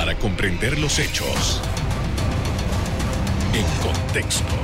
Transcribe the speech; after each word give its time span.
para 0.00 0.18
comprender 0.18 0.78
los 0.78 0.98
hechos 0.98 1.60
en 3.52 3.66
contexto. 3.82 4.54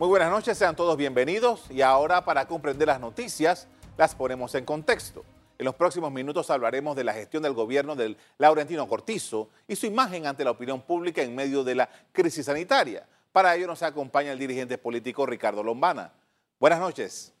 Muy 0.00 0.08
buenas 0.08 0.30
noches, 0.30 0.58
sean 0.58 0.74
todos 0.74 0.96
bienvenidos 0.96 1.70
y 1.70 1.80
ahora 1.80 2.24
para 2.24 2.48
comprender 2.48 2.88
las 2.88 2.98
noticias 2.98 3.68
las 3.96 4.16
ponemos 4.16 4.56
en 4.56 4.64
contexto. 4.64 5.24
En 5.56 5.66
los 5.66 5.76
próximos 5.76 6.10
minutos 6.10 6.50
hablaremos 6.50 6.96
de 6.96 7.04
la 7.04 7.12
gestión 7.12 7.44
del 7.44 7.52
gobierno 7.52 7.94
del 7.94 8.16
Laurentino 8.38 8.88
Cortizo 8.88 9.48
y 9.68 9.76
su 9.76 9.86
imagen 9.86 10.26
ante 10.26 10.42
la 10.42 10.50
opinión 10.50 10.80
pública 10.80 11.22
en 11.22 11.36
medio 11.36 11.62
de 11.62 11.76
la 11.76 11.88
crisis 12.10 12.46
sanitaria. 12.46 13.06
Para 13.30 13.54
ello 13.54 13.68
nos 13.68 13.84
acompaña 13.84 14.32
el 14.32 14.40
dirigente 14.40 14.76
político 14.76 15.24
Ricardo 15.24 15.62
Lombana. 15.62 16.14
Buenas 16.58 16.80
noches. 16.80 17.32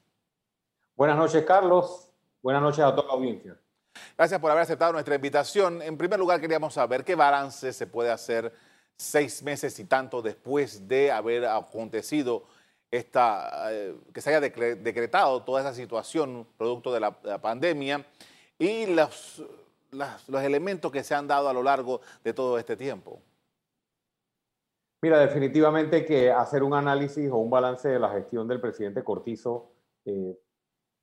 Buenas 0.94 1.16
noches, 1.16 1.44
Carlos. 1.44 2.12
Buenas 2.40 2.62
noches 2.62 2.84
a 2.84 2.94
toda 2.94 3.08
la 3.08 3.14
audiencia. 3.14 3.58
Gracias 4.16 4.40
por 4.40 4.50
haber 4.50 4.62
aceptado 4.62 4.92
nuestra 4.92 5.14
invitación. 5.14 5.82
En 5.82 5.96
primer 5.96 6.18
lugar, 6.18 6.40
queríamos 6.40 6.74
saber 6.74 7.04
qué 7.04 7.14
balance 7.14 7.72
se 7.72 7.86
puede 7.86 8.10
hacer 8.10 8.52
seis 8.96 9.42
meses 9.42 9.78
y 9.78 9.84
tanto 9.84 10.22
después 10.22 10.86
de 10.86 11.10
haber 11.10 11.46
acontecido 11.46 12.44
esta, 12.90 13.72
eh, 13.72 13.94
que 14.12 14.20
se 14.20 14.30
haya 14.30 14.40
decretado 14.40 15.42
toda 15.42 15.60
esa 15.60 15.74
situación 15.74 16.46
producto 16.56 16.92
de 16.92 17.00
la, 17.00 17.12
pandemia 17.40 18.04
y 18.58 18.86
los, 18.86 19.42
los 19.90 20.42
elementos 20.42 20.92
que 20.92 21.02
se 21.02 21.14
han 21.14 21.26
dado 21.26 21.48
a 21.48 21.52
lo 21.52 21.62
largo 21.62 22.00
de 22.22 22.32
todo 22.32 22.58
este 22.58 22.76
tiempo. 22.76 23.20
Mira, 25.02 25.18
definitivamente 25.18 26.06
que 26.06 26.30
hacer 26.30 26.62
un 26.62 26.72
análisis 26.72 27.30
o 27.30 27.36
un 27.36 27.50
balance 27.50 27.88
de 27.88 27.98
la 27.98 28.10
gestión 28.10 28.48
del 28.48 28.60
presidente 28.60 29.04
Cortizo 29.04 29.72
eh, 30.06 30.38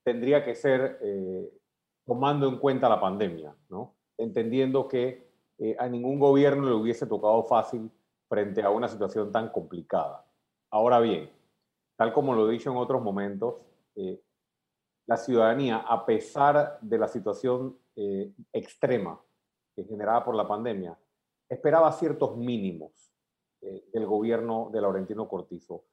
tendría 0.04 0.44
que 0.44 0.56
ser 0.56 0.98
eh, 1.02 1.61
tomando 2.06 2.48
en 2.48 2.58
cuenta 2.58 2.90
la 2.90 3.00
pandemia, 3.00 3.56
¿no? 3.70 3.96
entendiendo 4.18 4.88
que 4.88 5.30
a 5.78 5.88
ningún 5.88 6.18
gobierno 6.18 6.68
le 6.68 6.74
hubiese 6.74 7.06
tocado 7.06 7.44
fácil 7.44 7.92
frente 8.28 8.64
a 8.64 8.70
una 8.70 8.88
situación 8.88 9.32
tan 9.32 9.50
complicada. 9.50 10.26
Ahora 10.72 11.00
bien, 11.00 11.30
tal 11.98 12.14
como 12.14 12.34
lo 12.34 12.50
he 12.50 12.54
dicho 12.54 12.72
en 12.72 12.78
otros 12.78 13.02
momentos, 13.02 13.56
eh, 13.96 14.22
la 15.06 15.18
ciudadanía, 15.18 15.78
a 15.78 16.06
pesar 16.06 16.80
de 16.82 16.98
la 16.98 17.10
situación 17.10 17.78
eh, 17.96 18.32
extrema 18.54 19.22
generada 19.76 20.24
por 20.24 20.36
la 20.36 20.48
pandemia, 20.48 20.98
esperaba 21.50 21.92
ciertos 21.92 22.38
mínimos 22.38 23.12
eh, 23.62 23.84
del 23.92 24.06
gobierno 24.06 24.70
de 24.72 24.80
Laurentino 24.80 25.28
Cortizo. 25.28 25.84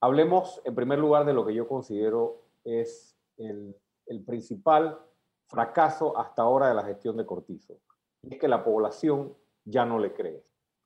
Hablemos 0.00 0.60
en 0.64 0.74
primer 0.74 0.98
lugar 0.98 1.24
de 1.24 1.32
lo 1.32 1.46
que 1.46 1.54
yo 1.54 1.68
considero 1.68 2.42
es 2.64 3.16
el, 3.36 3.76
el 4.06 4.24
principal 4.24 4.98
fracaso 5.46 6.16
hasta 6.18 6.42
ahora 6.42 6.68
de 6.68 6.74
la 6.74 6.84
gestión 6.84 7.16
de 7.16 7.26
Cortizo, 7.26 7.78
es 8.22 8.38
que 8.38 8.48
la 8.48 8.64
población 8.64 9.34
ya 9.64 9.84
no 9.84 9.98
le 9.98 10.12
cree, 10.12 10.44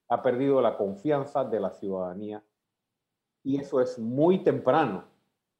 ha 0.09 0.23
perdido 0.23 0.61
la 0.61 0.77
confianza 0.77 1.45
de 1.45 1.61
la 1.61 1.71
ciudadanía. 1.71 2.43
Y 3.45 3.61
eso 3.61 3.81
es 3.81 3.99
muy 3.99 4.43
temprano, 4.43 5.05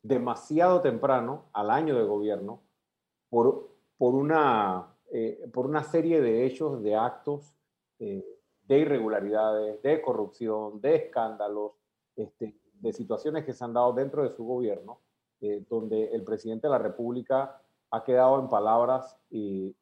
demasiado 0.03 0.81
temprano 0.81 1.45
al 1.53 1.71
año 1.71 1.97
de 1.97 2.05
gobierno, 2.05 2.63
por, 3.29 3.69
por, 3.97 4.15
una, 4.15 4.95
eh, 5.11 5.49
por 5.53 5.67
una 5.67 5.83
serie 5.83 6.21
de 6.21 6.47
hechos, 6.47 6.83
de 6.83 6.97
actos, 6.97 7.55
eh, 7.99 8.25
de 8.67 8.79
irregularidades, 8.79 9.81
de 9.83 10.03
corrupción, 10.03 10.81
de 10.81 10.97
escándalos, 10.97 11.73
este, 12.17 12.59
de 12.75 12.93
situaciones 12.93 13.45
que 13.45 13.53
se 13.53 13.65
han 13.65 13.73
dado 13.73 13.93
dentro 13.93 14.23
de 14.23 14.31
su 14.31 14.45
gobierno, 14.45 15.01
eh, 15.41 15.65
donde 15.69 16.07
el 16.13 16.23
presidente 16.23 16.67
de 16.67 16.73
la 16.73 16.79
República 16.79 17.61
ha 17.91 18.05
quedado 18.05 18.41
en 18.41 18.49
palabras 18.49 19.17
y, 19.31 19.75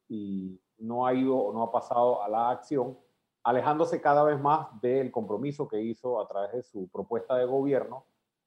no 0.79 1.07
ha 1.07 1.13
ido 1.15 1.35
o 1.35 1.51
no 1.51 1.63
ha 1.63 1.71
pasado 1.71 2.21
a 2.21 2.29
la 2.29 2.51
acción 2.51 2.95
alejándose 3.43 3.99
cada 3.99 4.23
vez 4.23 4.39
más 4.39 4.67
del 4.79 5.09
compromiso 5.11 5.67
que 5.67 5.81
hizo 5.81 6.21
a 6.21 6.27
través 6.27 6.51
de 6.51 6.61
su 6.61 6.87
propuesta 6.89 7.35
de 7.35 7.45
gobierno. 7.45 8.05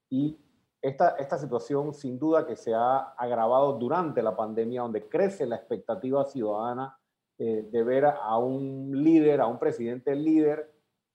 Y 0.08 0.38
esta, 0.80 1.16
esta 1.16 1.38
situación 1.38 1.92
sin 1.92 2.20
duda 2.20 2.46
que 2.46 2.54
se 2.54 2.72
ha 2.72 2.98
agravado 3.18 3.72
durante 3.72 4.22
la 4.22 4.36
pandemia, 4.36 4.82
donde 4.82 5.08
crece 5.08 5.44
la 5.44 5.56
expectativa 5.56 6.24
ciudadana 6.26 6.96
eh, 7.38 7.66
de 7.68 7.82
ver 7.82 8.04
a 8.04 8.36
un 8.36 8.92
líder, 8.92 9.40
a 9.40 9.46
un 9.46 9.58
presidente 9.58 10.14
líder 10.14 10.69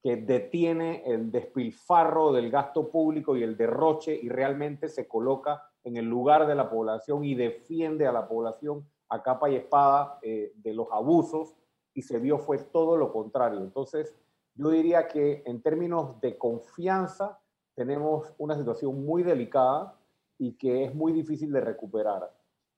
que 0.05 0.17
detiene 0.17 1.01
el 1.03 1.31
despilfarro 1.31 2.31
del 2.31 2.51
gasto 2.51 2.91
público 2.91 3.35
y 3.35 3.41
el 3.41 3.57
derroche 3.57 4.13
y 4.13 4.29
realmente 4.29 4.87
se 4.87 5.07
coloca 5.07 5.63
en 5.83 5.97
el 5.97 6.05
lugar 6.05 6.45
de 6.45 6.53
la 6.53 6.69
población 6.69 7.23
y 7.23 7.33
defiende 7.33 8.05
a 8.05 8.11
la 8.11 8.27
población 8.27 8.87
a 9.09 9.23
capa 9.23 9.49
y 9.49 9.55
espada 9.55 10.19
eh, 10.21 10.53
de 10.57 10.75
los 10.75 10.89
abusos 10.91 11.55
y 11.95 12.03
se 12.03 12.19
vio 12.19 12.37
fue 12.37 12.59
todo 12.59 12.97
lo 12.97 13.11
contrario. 13.11 13.57
Entonces, 13.57 14.13
yo 14.53 14.69
diría 14.69 15.07
que 15.07 15.41
en 15.43 15.63
términos 15.63 16.21
de 16.21 16.37
confianza 16.37 17.39
tenemos 17.73 18.31
una 18.37 18.55
situación 18.55 19.03
muy 19.03 19.23
delicada 19.23 19.97
y 20.37 20.55
que 20.55 20.83
es 20.83 20.93
muy 20.93 21.13
difícil 21.13 21.51
de 21.51 21.61
recuperar. 21.61 22.31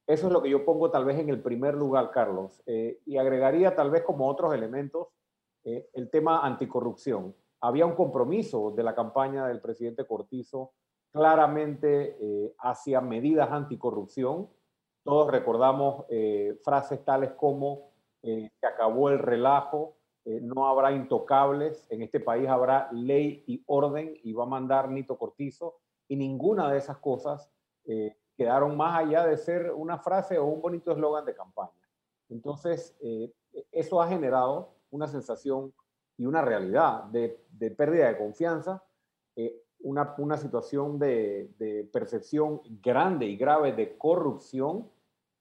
Eso 0.07 0.27
es 0.27 0.31
lo 0.31 0.41
que 0.41 0.49
yo 0.49 0.63
pongo 0.63 0.89
tal 0.91 1.03
vez 1.03 1.19
en 1.19 1.27
el 1.27 1.41
primer 1.41 1.75
lugar, 1.75 2.09
Carlos. 2.11 2.63
Eh, 2.65 3.01
y 3.05 3.17
agregaría 3.17 3.75
tal 3.75 3.91
vez 3.91 4.03
como 4.03 4.29
otros 4.29 4.53
elementos 4.53 5.09
eh, 5.67 5.89
el 5.93 6.09
tema 6.09 6.45
anticorrupción. 6.45 7.35
Había 7.61 7.85
un 7.85 7.95
compromiso 7.95 8.71
de 8.71 8.83
la 8.83 8.95
campaña 8.95 9.47
del 9.47 9.61
presidente 9.61 10.05
Cortizo 10.05 10.73
claramente 11.11 12.17
eh, 12.19 12.55
hacia 12.59 13.01
medidas 13.01 13.51
anticorrupción. 13.51 14.49
Todos 15.03 15.31
recordamos 15.31 16.05
frases 16.63 17.03
tales 17.05 17.31
como 17.31 17.87
eh, 18.23 18.51
se 18.59 18.67
acabó 18.67 19.09
el 19.09 19.19
relajo, 19.19 19.95
eh, 20.25 20.39
no 20.41 20.67
habrá 20.67 20.91
intocables, 20.91 21.87
en 21.89 22.01
este 22.01 22.19
país 22.19 22.47
habrá 22.49 22.89
ley 22.91 23.43
y 23.47 23.63
orden 23.67 24.19
y 24.23 24.33
va 24.33 24.43
a 24.43 24.47
mandar 24.47 24.89
Nito 24.89 25.17
Cortizo 25.17 25.79
y 26.07 26.15
ninguna 26.15 26.71
de 26.71 26.79
esas 26.79 26.97
cosas 26.97 27.49
eh, 27.85 28.17
quedaron 28.35 28.75
más 28.75 28.99
allá 28.99 29.25
de 29.25 29.37
ser 29.37 29.71
una 29.71 29.97
frase 29.99 30.37
o 30.37 30.45
un 30.45 30.61
bonito 30.61 30.91
eslogan 30.91 31.25
de 31.25 31.35
campaña. 31.35 31.71
Entonces, 32.29 32.97
eso 33.71 34.01
ha 34.01 34.07
generado 34.09 34.73
una 34.91 35.07
sensación 35.07 35.73
y 36.17 36.25
una 36.25 36.41
realidad 36.41 37.03
de, 37.05 37.39
pérdida 37.77 38.07
de 38.07 38.17
confianza, 38.17 38.83
una, 39.79 40.15
una, 40.17 40.37
situación 40.37 40.97
de 40.97 41.89
percepción 41.93 42.61
grande 42.81 43.27
y 43.27 43.37
grave 43.37 43.73
de 43.73 43.97
corrupción 43.97 44.89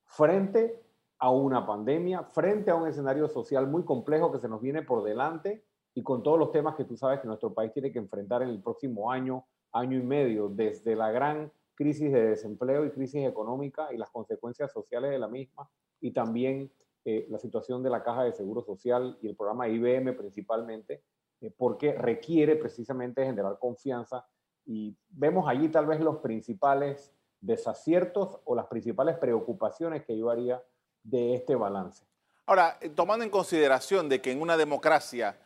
frente 0.05 0.83
a 1.19 1.31
una 1.31 1.67
pandemia, 1.67 2.25
frente 2.25 2.71
a 2.71 2.75
un 2.75 2.89
escenario 2.89 3.29
social 3.29 3.67
muy 3.67 3.85
complejo 3.85 4.31
que 4.31 4.39
se 4.39 4.49
nos 4.49 4.61
viene 4.61 4.83
por 4.83 5.03
delante 5.03 5.65
y 5.95 6.03
con 6.03 6.23
todos 6.23 6.39
los 6.39 6.53
temas 6.53 6.75
que 6.75 6.85
tú 6.85 6.97
sabes 6.97 7.21
que 7.21 7.27
nuestro 7.27 7.55
país 7.55 7.73
tiene 7.73 7.91
que 7.91 7.99
enfrentar 7.99 8.43
en 8.43 8.51
el 8.51 8.61
próximo 8.61 9.11
año, 9.11 9.47
año 9.73 9.99
y 9.99 10.03
medio, 10.03 10.49
desde 10.49 10.95
la 10.95 11.11
gran 11.11 11.51
crisis 11.75 12.13
de 12.13 12.29
desempleo 12.29 12.85
y 12.85 12.91
crisis 12.91 13.27
económica 13.27 13.93
y 13.93 13.97
las 13.97 14.11
consecuencias 14.11 14.71
sociales 14.73 15.11
de 15.11 15.19
la 15.19 15.29
misma, 15.29 15.69
y 16.01 16.11
también 16.11 16.71
eh, 17.09 17.25
la 17.31 17.39
situación 17.39 17.85
de 17.85 17.91
la 17.91 18.03
Caja 18.03 18.25
de 18.25 18.33
Seguro 18.33 18.65
Social 18.65 19.17
y 19.23 19.29
el 19.29 19.37
programa 19.37 19.69
IBM 19.69 20.17
principalmente, 20.17 21.05
eh, 21.41 21.53
porque 21.57 21.93
requiere 21.93 22.57
precisamente 22.57 23.25
generar 23.25 23.61
confianza 23.61 24.27
y 24.65 24.97
vemos 25.11 25.49
allí 25.49 25.69
tal 25.69 25.87
vez 25.87 26.01
los 26.01 26.17
principales 26.17 27.15
desaciertos 27.41 28.41
o 28.45 28.57
las 28.57 28.67
principales 28.67 29.17
preocupaciones 29.19 30.05
que 30.05 30.19
yo 30.19 30.31
haría 30.31 30.61
de 31.05 31.37
este 31.37 31.55
balance. 31.55 32.05
Ahora, 32.45 32.77
eh, 32.81 32.89
tomando 32.89 33.25
en 33.25 33.31
consideración 33.31 34.09
de 34.09 34.21
que 34.21 34.33
en 34.33 34.41
una 34.41 34.57
democracia 34.57 35.39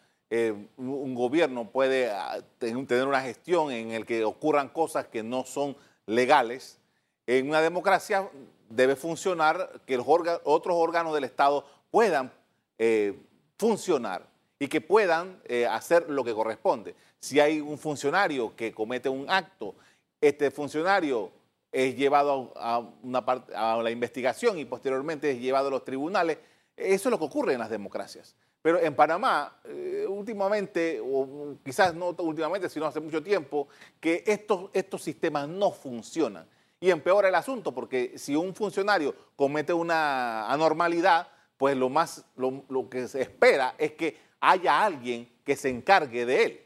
un 0.78 1.14
gobierno 1.14 1.70
puede 1.70 2.10
ah, 2.10 2.40
tener 2.58 3.06
una 3.06 3.20
gestión 3.20 3.70
en 3.70 3.90
el 3.90 4.06
que 4.06 4.24
ocurran 4.24 4.70
cosas 4.70 5.08
que 5.08 5.22
no 5.22 5.44
son 5.44 5.76
legales, 6.06 6.80
en 7.26 7.50
una 7.50 7.60
democracia 7.60 8.30
debe 8.70 8.96
funcionar 8.96 9.82
que 9.84 9.98
los 9.98 10.06
otros 10.08 10.76
órganos 10.78 11.12
del 11.12 11.24
Estado 11.24 11.66
puedan 11.90 12.32
eh, 12.78 13.14
funcionar 13.58 14.26
y 14.58 14.68
que 14.68 14.80
puedan 14.80 15.40
hacer 15.70 16.08
lo 16.08 16.22
que 16.22 16.34
corresponde. 16.34 16.94
Si 17.18 17.40
hay 17.40 17.60
un 17.60 17.78
funcionario 17.78 18.54
que 18.56 18.72
comete 18.72 19.08
un 19.08 19.28
acto, 19.28 19.74
este 20.20 20.50
funcionario 20.50 21.30
es 21.72 21.96
llevado 21.96 22.52
a, 22.56 22.78
una 23.02 23.24
la 23.82 23.90
investigación 23.90 24.58
y 24.58 24.64
posteriormente 24.64 25.30
es 25.30 25.40
llevado 25.40 25.68
a 25.68 25.70
los 25.70 25.84
tribunales. 25.84 26.38
Eso 26.76 27.08
es 27.08 27.10
lo 27.10 27.18
que 27.18 27.24
ocurre 27.24 27.52
en 27.52 27.60
las 27.60 27.70
democracias. 27.70 28.34
Pero 28.62 28.78
en 28.78 28.94
Panamá, 28.94 29.58
eh, 29.64 30.04
últimamente, 30.08 31.00
o 31.02 31.56
quizás 31.64 31.94
no 31.94 32.10
últimamente, 32.18 32.68
sino 32.68 32.86
hace 32.86 33.00
mucho 33.00 33.22
tiempo, 33.22 33.68
que 33.98 34.22
estos, 34.26 34.70
estos 34.72 35.02
sistemas 35.02 35.48
no 35.48 35.70
funcionan. 35.70 36.46
Y 36.80 36.90
empeora 36.90 37.28
el 37.28 37.34
asunto, 37.34 37.74
porque 37.74 38.16
si 38.16 38.34
un 38.34 38.54
funcionario 38.54 39.14
comete 39.36 39.74
una 39.74 40.50
anormalidad, 40.50 41.28
pues 41.58 41.76
lo, 41.76 41.90
más, 41.90 42.24
lo, 42.36 42.88
que 42.88 43.06
se 43.06 43.20
espera 43.20 43.74
es 43.76 43.92
que 43.92 44.16
haya 44.40 44.82
alguien 44.82 45.28
que 45.44 45.56
se 45.56 45.68
encargue 45.68 46.24
de 46.24 46.42
él. 46.42 46.60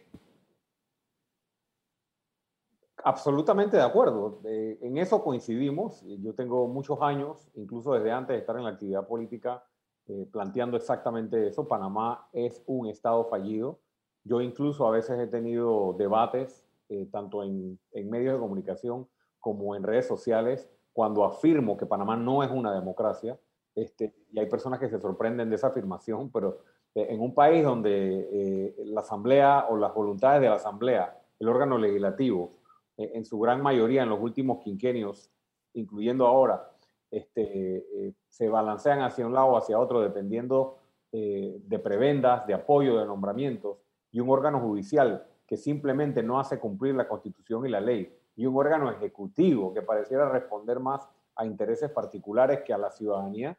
Absolutamente 3.02 3.76
de 3.76 3.82
acuerdo. 3.82 4.40
en 4.44 4.96
eso 4.99 5.22
coincidimos. 5.22 6.02
Yo 6.20 6.32
tengo 6.34 6.69
muchos 6.69 7.02
años, 7.02 7.50
incluso 7.55 7.93
desde 7.93 8.12
antes 8.12 8.34
de 8.34 8.40
estar 8.40 8.56
en 8.56 8.64
la 8.64 8.70
actividad 8.70 9.08
política, 9.08 9.64
eh, 10.06 10.28
planteando 10.31 10.76
exactamente 10.76 11.49
eso. 11.49 11.67
Panamá 11.67 12.28
es 12.32 12.62
un 12.67 12.87
Estado 12.88 13.25
fallido. 13.25 13.81
Yo 14.22 14.40
incluso 14.40 14.87
a 14.87 14.90
veces 14.90 15.19
he 15.19 15.26
tenido 15.26 15.94
debates, 15.99 16.64
eh, 16.88 17.08
tanto 17.10 17.43
en, 17.43 17.81
medios 17.93 18.34
de 18.34 18.38
comunicación 18.38 19.08
como 19.44 19.76
en 19.76 19.82
redes 19.82 20.08
sociales, 20.08 20.67
cuando 20.94 21.23
afirmo 21.23 21.76
que 21.76 21.85
Panamá 21.85 22.17
no 22.17 22.43
es 22.43 22.50
una 22.50 22.73
democracia. 22.73 23.38
Este, 23.75 24.14
y 24.32 24.38
hay 24.38 24.46
personas 24.46 24.81
que 24.81 24.88
se 24.88 24.99
sorprenden 24.99 25.50
de 25.50 25.56
esa 25.56 25.67
afirmación, 25.67 26.31
pero 26.31 26.61
eh, 26.94 27.08
en 27.11 27.20
un 27.20 27.35
país 27.35 27.62
donde 27.62 28.75
la 28.87 29.02
Asamblea 29.02 29.67
o 29.69 29.76
las 29.76 29.93
voluntades 29.93 30.41
de 30.41 30.49
la 30.49 30.56
Asamblea, 30.56 31.20
el 31.38 31.49
órgano 31.49 31.76
legislativo, 31.76 32.52
en 32.96 33.25
su 33.25 33.38
gran 33.38 33.61
mayoría 33.61 34.05
en 34.05 34.08
los 34.08 34.20
últimos 34.20 34.62
quinquenios, 34.62 35.29
incluyendo 35.75 36.26
ahora, 36.26 36.70
este, 37.14 37.76
eh, 38.08 38.12
se 38.29 38.49
balancean 38.49 39.00
hacia 39.02 39.25
un 39.25 39.35
lado 39.35 39.46
o 39.46 39.56
hacia 39.56 39.79
otro 39.79 40.00
dependiendo 40.00 40.79
eh, 41.12 41.61
de 41.64 41.79
prebendas, 41.79 42.44
de 42.46 42.55
apoyo, 42.55 42.99
de 42.99 43.06
nombramientos, 43.06 43.79
y 44.11 44.19
un 44.19 44.31
órgano 44.31 44.58
judicial 44.58 45.25
que 45.46 45.56
simplemente 45.56 46.25
no 46.25 46.41
hace 46.41 46.58
cumplir 46.58 46.96
la 46.96 47.06
constitución 47.06 47.67
y 47.67 47.69
la 47.69 47.81
ley, 47.81 48.12
y 48.36 48.46
un 48.46 48.56
órgano 48.56 48.90
ejecutivo 48.90 49.72
que 49.72 49.82
pareciera 49.82 50.28
responder 50.28 50.81
más 50.81 51.08
a 51.36 51.44
intereses 51.46 51.90
particulares 51.90 52.62
que 52.64 52.72
a 52.72 52.78
la 52.78 52.90
ciudadanía, 52.90 53.56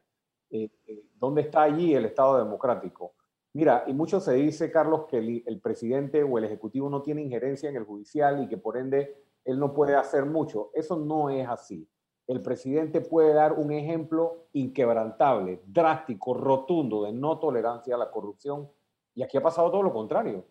eh, 0.50 0.70
¿dónde 1.14 1.42
está 1.42 1.62
allí 1.62 1.94
el 1.94 2.06
Estado 2.06 2.38
democrático? 2.38 3.14
Mira, 3.52 3.84
y 3.86 3.92
mucho 3.94 4.20
se 4.20 4.34
dice, 4.34 4.70
Carlos, 4.70 5.06
que 5.06 5.18
el, 5.18 5.42
el, 5.46 5.60
presidente 5.60 6.22
o 6.22 6.38
el 6.38 6.44
ejecutivo 6.44 6.90
no 6.90 7.02
tiene 7.02 7.22
injerencia 7.22 7.70
en 7.70 7.76
el 7.76 7.84
judicial 7.84 8.42
y 8.42 8.48
que 8.48 8.58
por 8.58 8.76
ende 8.76 9.16
él 9.44 9.58
no 9.58 9.72
puede 9.72 9.96
hacer 9.96 10.26
mucho. 10.26 10.70
Eso 10.74 10.96
no 10.96 11.30
es 11.30 11.48
así 11.48 11.88
el 12.26 12.42
presidente 12.42 13.00
puede 13.00 13.32
dar 13.32 13.52
un 13.52 13.70
ejemplo 13.70 14.48
inquebrantable, 14.52 15.62
drástico, 15.66 16.34
rotundo 16.34 17.04
de 17.04 17.12
no 17.12 17.38
tolerancia 17.38 17.94
a 17.94 17.98
la 17.98 18.10
corrupción. 18.10 18.68
Y 19.14 19.22
aquí 19.22 19.36
ha 19.36 19.42
pasado 19.42 19.70
todo 19.70 19.82
lo 19.82 19.92
contrario. 19.92 20.44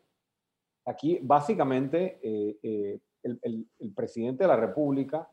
Aquí 0.86 1.20
básicamente 1.22 2.20
eh, 2.24 3.00
eh, 3.26 3.66
el, 3.80 3.94
presidente 3.94 4.44
de 4.44 4.48
la 4.48 4.56
República 4.56 5.30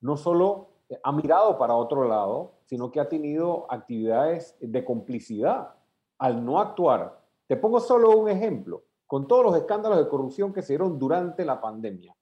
no 0.00 0.16
solo 0.16 0.70
ha 1.02 1.12
mirado 1.12 1.58
para 1.58 1.74
otro 1.74 2.04
lado, 2.04 2.54
sino 2.64 2.90
que 2.90 3.00
ha 3.00 3.08
tenido 3.08 3.66
actividades 3.70 4.56
de 4.60 4.84
complicidad 4.84 5.74
al 6.18 6.44
no 6.44 6.58
actuar. 6.58 7.20
Te 7.46 7.56
pongo 7.56 7.80
solo 7.80 8.16
un 8.16 8.28
ejemplo, 8.28 8.84
con 9.06 9.26
todos 9.26 9.44
los 9.44 9.56
escándalos 9.56 9.98
de 9.98 10.08
corrupción 10.08 10.52
que 10.52 10.62
se 10.62 10.74
dieron 10.74 10.98
durante 10.98 11.44
la 11.44 11.60
pandemia 11.60 12.14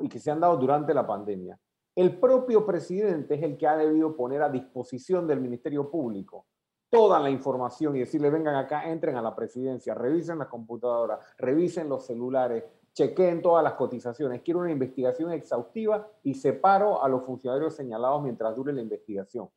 y 0.00 0.08
que 0.08 0.18
se 0.18 0.30
han 0.30 0.40
dado 0.40 0.56
durante 0.56 0.94
la 0.94 1.06
pandemia. 1.06 1.58
El 1.94 2.18
propio 2.18 2.64
presidente 2.64 3.34
es 3.34 3.42
el 3.42 3.58
que 3.58 3.66
ha 3.66 3.76
debido 3.76 4.16
poner 4.16 4.42
a 4.42 4.48
disposición 4.48 5.26
del 5.26 5.40
Ministerio 5.40 5.90
Público 5.90 6.46
toda 6.92 7.18
la 7.18 7.30
información 7.30 7.96
y 7.96 8.00
decirle, 8.00 8.28
vengan 8.28 8.54
acá, 8.54 8.90
entren 8.90 9.16
a 9.16 9.22
la 9.22 9.34
presidencia, 9.34 9.94
revisen 9.94 10.38
la 10.38 10.48
computadora, 10.48 11.18
revisen 11.38 11.88
los 11.88 12.04
celulares, 12.04 12.64
chequeen 12.94 13.42
todas 13.42 13.64
las 13.64 13.74
cotizaciones. 13.74 14.42
Quiero 14.42 14.60
una 14.60 14.70
investigación 14.70 15.32
exhaustiva 15.32 16.08
y 16.22 16.34
separo 16.34 17.02
a 17.02 17.08
los 17.08 17.24
funcionarios 17.24 17.74
señalados 17.74 18.22
mientras 18.22 18.54
dure 18.54 18.72
la 18.72 18.82
investigación. 18.82 19.48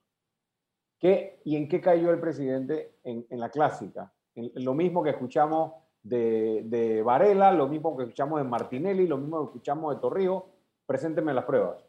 ¿Qué, 0.99 1.41
¿Y 1.43 1.55
en 1.55 1.67
qué 1.67 1.81
cayó 1.81 2.11
el 2.11 2.19
presidente? 2.19 2.95
En, 3.03 3.25
la 3.29 3.49
clásica. 3.49 4.13
En, 4.33 4.51
lo 4.63 4.73
mismo 4.73 5.03
que 5.03 5.11
escuchamos 5.11 5.73
de, 6.01 6.63
de 6.65 7.03
Varela, 7.03 7.51
lo 7.51 7.67
mismo 7.67 7.95
que 7.97 8.03
escuchamos 8.03 8.39
de 8.39 8.47
Martinelli, 8.47 9.07
lo 9.07 9.17
mismo 9.17 9.39
que 9.39 9.45
escuchamos 9.45 9.93
de 9.93 10.01
Torrijos. 10.01 10.43
Presénteme 10.85 11.33
las 11.33 11.45
pruebas. 11.45 11.85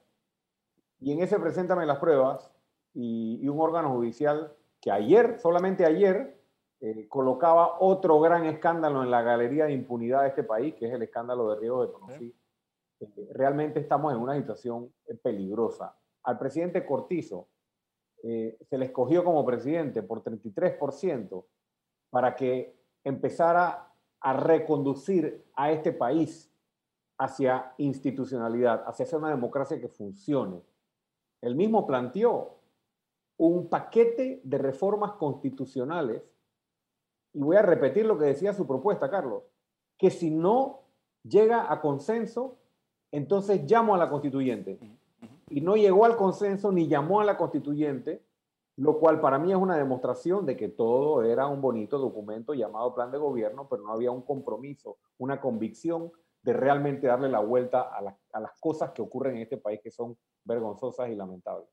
Y 1.00 1.12
en 1.12 1.22
ese 1.22 1.38
preséntame 1.38 1.86
las 1.86 1.98
pruebas 1.98 2.50
y, 2.94 3.46
un 3.48 3.60
órgano 3.60 3.90
judicial 3.90 4.52
que 4.80 4.90
ayer, 4.90 5.38
solamente 5.38 5.84
ayer, 5.84 6.35
eh, 6.80 7.08
colocaba 7.08 7.80
otro 7.80 8.20
gran 8.20 8.44
escándalo 8.44 9.02
en 9.02 9.10
la 9.10 9.22
galería 9.22 9.64
de 9.64 9.72
impunidad 9.72 10.22
de 10.22 10.28
este 10.28 10.44
país, 10.44 10.74
que 10.74 10.86
es 10.86 10.92
el 10.92 11.02
escándalo 11.02 11.50
de 11.50 11.60
Río 11.60 11.80
de 11.80 11.92
Tonosí. 11.92 12.36
Eh, 13.00 13.28
realmente 13.32 13.80
estamos 13.80 14.12
en 14.12 14.20
una 14.20 14.36
situación 14.36 14.92
eh, 15.06 15.14
peligrosa. 15.14 15.96
Al 16.24 16.38
presidente 16.38 16.84
Cortizo 16.84 17.48
se 18.22 18.78
le 18.78 18.86
escogió 18.86 19.22
como 19.22 19.44
presidente 19.46 20.02
por 20.02 20.24
33% 20.24 21.44
para 22.10 22.34
que 22.34 22.76
empezara 23.04 23.92
a 24.18 24.32
reconducir 24.32 25.44
a 25.54 25.70
este 25.70 25.92
país 25.92 26.50
hacia 27.18 27.72
institucionalidad, 27.78 28.82
hacia 28.84 29.16
una 29.16 29.30
democracia 29.30 29.80
que 29.80 29.86
funcione. 29.86 30.60
Él 31.40 31.54
mismo 31.54 31.86
planteó 31.86 32.58
un 33.36 33.68
paquete 33.68 34.40
de 34.42 34.58
reformas 34.58 35.12
constitucionales, 35.12 36.22
y 37.36 37.40
voy 37.40 37.56
a 37.56 37.62
repetir 37.62 38.06
lo 38.06 38.16
que 38.16 38.24
decía 38.24 38.54
su 38.54 38.66
propuesta, 38.66 39.10
Carlos, 39.10 39.42
que 39.98 40.10
si 40.10 40.30
no 40.30 40.80
llega 41.22 41.70
a 41.70 41.82
consenso, 41.82 42.56
entonces 43.12 43.70
llamo 43.70 43.94
a 43.94 43.98
la 43.98 44.08
constituyente. 44.08 44.78
Y 45.50 45.60
no 45.60 45.76
llegó 45.76 46.06
al 46.06 46.16
consenso 46.16 46.72
ni 46.72 46.88
llamó 46.88 47.20
a 47.20 47.24
la 47.24 47.36
constituyente, 47.36 48.24
lo 48.76 48.98
cual 48.98 49.20
para 49.20 49.38
mí 49.38 49.52
es 49.52 49.58
una 49.58 49.76
demostración 49.76 50.46
de 50.46 50.56
que 50.56 50.68
todo 50.68 51.22
era 51.24 51.46
un 51.46 51.60
bonito 51.60 51.98
documento 51.98 52.54
llamado 52.54 52.94
plan 52.94 53.10
de 53.10 53.18
gobierno, 53.18 53.68
pero 53.68 53.82
no 53.82 53.92
había 53.92 54.10
un 54.10 54.22
compromiso, 54.22 54.96
una 55.18 55.38
convicción 55.38 56.10
de 56.40 56.54
realmente 56.54 57.06
darle 57.06 57.28
la 57.28 57.40
vuelta 57.40 57.82
a, 57.82 58.00
las 58.40 58.60
cosas 58.60 58.92
que 58.92 59.02
ocurren 59.02 59.36
en 59.36 59.42
este 59.42 59.58
país 59.58 59.80
que 59.82 59.90
son 59.90 60.16
vergonzosas 60.42 61.10
y 61.10 61.14
lamentables. 61.14 61.68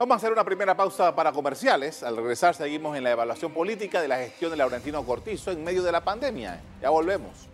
Vamos 0.00 0.14
a 0.14 0.16
hacer 0.16 0.32
una 0.32 0.44
primera 0.44 0.74
pausa 0.74 1.14
para 1.14 1.30
comerciales. 1.30 2.02
Al 2.02 2.16
regresar 2.16 2.54
seguimos 2.54 2.96
en 2.96 3.04
la 3.04 3.10
evaluación 3.10 3.52
política 3.52 4.00
de 4.00 4.08
la 4.08 4.16
gestión 4.16 4.50
de 4.50 4.56
Laurentino 4.56 5.04
Cortizo 5.04 5.50
en 5.50 5.62
medio 5.62 5.82
de 5.82 5.92
la 5.92 6.02
pandemia. 6.02 6.58
Ya 6.80 6.88
volvemos. 6.88 7.46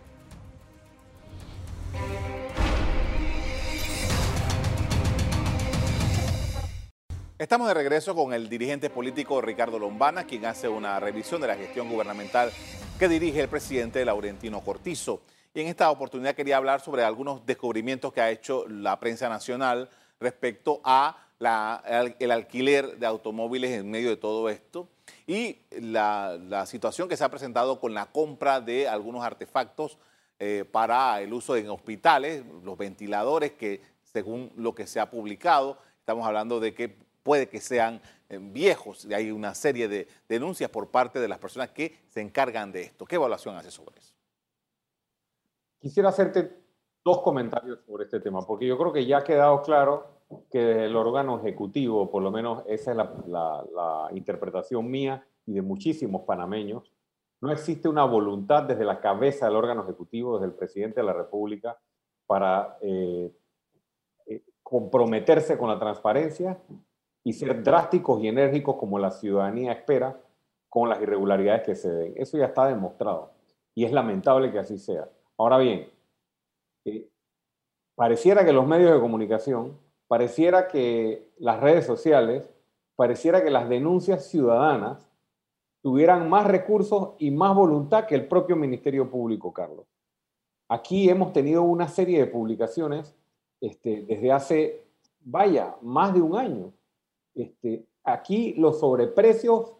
Estamos 7.37 7.67
de 7.67 7.73
regreso 7.73 8.15
con 8.15 8.31
el 8.31 8.47
dirigente 8.47 8.89
político 8.89 9.41
Ricardo 9.41 9.77
Lombana, 9.77 10.23
quien 10.23 10.45
hace 10.45 10.69
una 10.69 11.01
revisión 11.01 11.41
de 11.41 11.47
la 11.47 11.57
gestión 11.57 11.89
gubernamental 11.89 12.53
que 12.97 13.09
dirige 13.09 13.41
el 13.41 13.49
presidente 13.49 14.05
Laurentino 14.05 14.61
Cortizo. 14.61 15.19
Y 15.53 15.59
en 15.59 15.67
esta 15.67 15.91
oportunidad 15.91 16.33
quería 16.33 16.55
hablar 16.55 16.79
sobre 16.79 17.03
algunos 17.03 17.45
descubrimientos 17.45 18.13
que 18.13 18.21
ha 18.21 18.29
hecho 18.29 18.65
la 18.69 18.97
prensa 19.01 19.27
nacional 19.27 19.89
respecto 20.21 20.79
a 20.85 21.26
el 21.39 22.31
alquiler 22.31 22.97
de 22.97 23.05
automóviles 23.05 23.71
en 23.71 23.89
medio 23.89 24.09
de 24.09 24.17
todo 24.17 24.49
esto 24.49 24.87
y 25.27 25.59
la, 25.71 26.65
situación 26.65 27.07
que 27.07 27.17
se 27.17 27.23
ha 27.23 27.29
presentado 27.29 27.79
con 27.79 27.93
la 27.93 28.07
compra 28.07 28.61
de 28.61 28.87
algunos 28.87 29.23
artefactos 29.23 29.97
eh, 30.39 30.65
para 30.71 31.21
el 31.21 31.33
uso 31.33 31.55
en 31.55 31.69
hospitales, 31.69 32.43
los 32.63 32.77
ventiladores 32.77 33.53
que 33.53 33.81
según 34.01 34.51
lo 34.55 34.73
que 34.73 34.87
se 34.87 34.99
ha 34.99 35.09
publicado, 35.09 35.77
estamos 35.99 36.25
hablando 36.25 36.59
de 36.59 36.73
que 36.73 36.89
puede 37.23 37.49
que 37.49 37.59
sean 37.59 38.01
eh, 38.29 38.39
viejos 38.41 39.05
y 39.05 39.13
hay 39.13 39.31
una 39.31 39.53
serie 39.53 39.87
de 39.87 40.07
denuncias 40.27 40.69
por 40.69 40.89
parte 40.89 41.19
de 41.19 41.27
las 41.27 41.39
personas 41.39 41.69
que 41.69 41.99
se 42.07 42.21
encargan 42.21 42.71
de 42.71 42.83
esto. 42.83 43.05
¿Qué 43.05 43.15
evaluación 43.15 43.55
hace 43.55 43.69
sobre 43.69 43.99
eso? 43.99 44.13
Quisiera 45.79 46.09
hacerte 46.09 46.57
dos 47.03 47.21
comentarios 47.21 47.79
sobre 47.85 48.05
este 48.05 48.19
tema, 48.19 48.45
porque 48.45 48.65
yo 48.65 48.77
creo 48.77 48.91
que 48.91 49.05
ya 49.05 49.19
ha 49.19 49.23
quedado 49.23 49.61
claro 49.61 50.16
que 50.49 50.85
el 50.85 50.95
órgano 50.95 51.39
ejecutivo, 51.39 52.09
por 52.09 52.21
lo 52.21 52.31
menos 52.31 52.63
esa 52.67 52.91
es 52.91 52.97
la, 52.97 54.09
interpretación 54.11 54.89
mía 54.89 55.25
y 55.45 55.53
de 55.53 55.61
muchísimos 55.61 56.23
panameños, 56.23 56.91
no 57.39 57.51
existe 57.51 57.87
una 57.87 58.03
voluntad 58.03 58.63
desde 58.63 58.83
la 58.83 58.99
cabeza 58.99 59.45
del 59.45 59.55
órgano 59.55 59.83
ejecutivo, 59.83 60.37
desde 60.37 60.51
el 60.51 60.57
presidente 60.57 61.01
de 61.01 61.05
la 61.05 61.13
República, 61.13 61.77
para 62.25 62.77
eh, 62.81 63.31
eh, 64.25 64.43
comprometerse 64.63 65.57
con 65.57 65.69
la 65.69 65.79
transparencia 65.79 66.59
y 67.23 67.33
ser 67.33 67.63
drásticos 67.63 68.21
y 68.21 68.27
enérgicos 68.27 68.75
como 68.77 68.97
la 68.99 69.11
ciudadanía 69.11 69.71
espera 69.71 70.19
con 70.69 70.89
las 70.89 71.01
irregularidades 71.01 71.63
que 71.63 71.75
se 71.75 71.91
den. 71.91 72.13
Eso 72.17 72.37
ya 72.37 72.45
está 72.45 72.67
demostrado 72.67 73.31
y 73.75 73.85
es 73.85 73.91
lamentable 73.91 74.51
que 74.51 74.59
así 74.59 74.77
sea. 74.77 75.09
Ahora 75.37 75.57
bien, 75.59 75.89
eh, 76.85 77.07
pareciera 77.95 78.43
que 78.43 78.51
los 78.51 78.65
medios 78.65 78.91
de 78.93 78.99
comunicación, 78.99 79.77
pareciera 80.07 80.67
que 80.67 81.29
las 81.37 81.59
redes 81.59 81.85
sociales, 81.85 82.49
pareciera 82.95 83.43
que 83.43 83.51
las 83.51 83.69
denuncias 83.69 84.25
ciudadanas 84.27 85.07
tuvieran 85.81 86.29
más 86.29 86.47
recursos 86.47 87.11
y 87.19 87.31
más 87.31 87.55
voluntad 87.55 88.05
que 88.05 88.15
el 88.15 88.27
propio 88.27 88.55
Ministerio 88.55 89.09
Público, 89.09 89.53
Carlos. 89.53 89.85
Aquí 90.69 91.09
hemos 91.09 91.31
tenido 91.31 91.63
una 91.63 91.87
serie 91.87 92.19
de 92.19 92.27
publicaciones 92.27 93.15
este, 93.61 94.03
desde 94.03 94.31
hace, 94.31 94.83
vaya, 95.21 95.75
más 95.81 96.13
de 96.13 96.21
un 96.21 96.35
año. 96.35 96.73
Este, 97.33 97.85
aquí 98.03 98.53
los 98.57 98.79
sobreprecios 98.79 99.73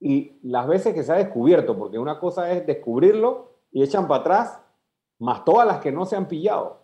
y 0.00 0.38
las 0.42 0.66
veces 0.66 0.92
que 0.92 1.02
se 1.02 1.12
ha 1.12 1.16
descubierto, 1.16 1.78
porque 1.78 1.98
una 1.98 2.18
cosa 2.18 2.50
es 2.52 2.66
descubrirlo 2.66 3.52
y 3.72 3.82
echan 3.82 4.06
para 4.06 4.20
atrás 4.20 4.60
más 5.18 5.44
todas 5.44 5.66
las 5.66 5.78
que 5.78 5.92
no 5.92 6.04
se 6.04 6.16
han 6.16 6.28
pillado. 6.28 6.83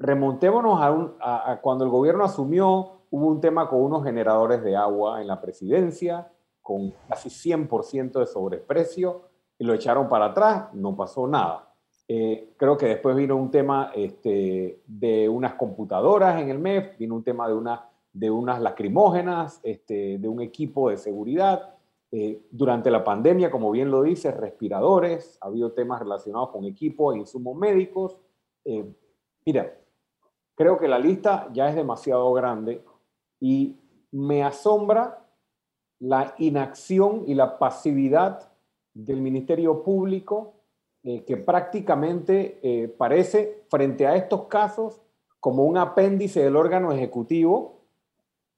Remontémonos 0.00 0.78
a, 0.80 1.60
cuando 1.60 1.84
el 1.84 1.90
gobierno 1.90 2.24
asumió, 2.24 3.02
hubo 3.10 3.26
un 3.26 3.38
tema 3.38 3.68
con 3.68 3.82
unos 3.82 4.02
generadores 4.02 4.62
de 4.64 4.74
agua 4.74 5.20
en 5.20 5.26
la 5.26 5.42
presidencia, 5.42 6.32
con 6.62 6.94
casi 7.06 7.28
100% 7.28 8.18
de 8.18 8.24
sobreprecio 8.24 9.28
y 9.58 9.64
lo 9.64 9.74
echaron 9.74 10.08
para 10.08 10.26
atrás, 10.26 10.72
no 10.72 10.96
pasó 10.96 11.26
nada. 11.26 11.74
Eh, 12.08 12.54
creo 12.56 12.78
que 12.78 12.86
después 12.86 13.14
vino 13.14 13.36
un 13.36 13.50
tema 13.50 13.92
este, 13.94 14.80
de 14.86 15.28
unas 15.28 15.52
computadoras 15.56 16.40
en 16.40 16.48
el 16.48 16.58
MEF, 16.58 16.96
vino 16.96 17.14
un 17.14 17.22
tema 17.22 17.46
de, 17.46 17.54
una, 17.54 17.86
de 18.10 18.30
unas 18.30 18.58
lacrimógenas, 18.58 19.60
este, 19.62 20.16
de 20.16 20.28
un 20.28 20.40
equipo 20.40 20.88
de 20.88 20.96
seguridad. 20.96 21.74
Eh, 22.10 22.40
durante 22.50 22.90
la 22.90 23.04
pandemia, 23.04 23.50
como 23.50 23.70
bien 23.70 23.90
lo 23.90 24.02
dice, 24.02 24.30
respiradores, 24.30 25.36
ha 25.42 25.48
habido 25.48 25.72
temas 25.72 26.00
relacionados 26.00 26.48
con 26.48 26.64
equipos 26.64 27.14
e 27.14 27.18
insumos 27.18 27.54
médicos. 27.54 28.16
Eh, 28.64 28.90
mira, 29.44 29.74
creo 30.60 30.76
que 30.76 30.88
la 30.88 30.98
lista 30.98 31.48
ya 31.54 31.70
es 31.70 31.74
demasiado 31.74 32.30
grande 32.34 32.84
y 33.40 33.78
me 34.12 34.42
asombra 34.42 35.26
la 35.98 36.34
inacción 36.36 37.24
y 37.26 37.32
la 37.32 37.58
pasividad 37.58 38.52
del 38.92 39.22
Ministerio 39.22 39.82
Público 39.82 40.52
eh, 41.02 41.24
que 41.24 41.38
prácticamente 41.38 42.60
eh, 42.62 42.88
parece, 42.88 43.62
frente 43.70 44.06
a 44.06 44.16
estos 44.16 44.48
casos, 44.48 45.00
como 45.40 45.64
un 45.64 45.78
apéndice 45.78 46.42
del 46.42 46.56
órgano 46.56 46.92
ejecutivo, 46.92 47.80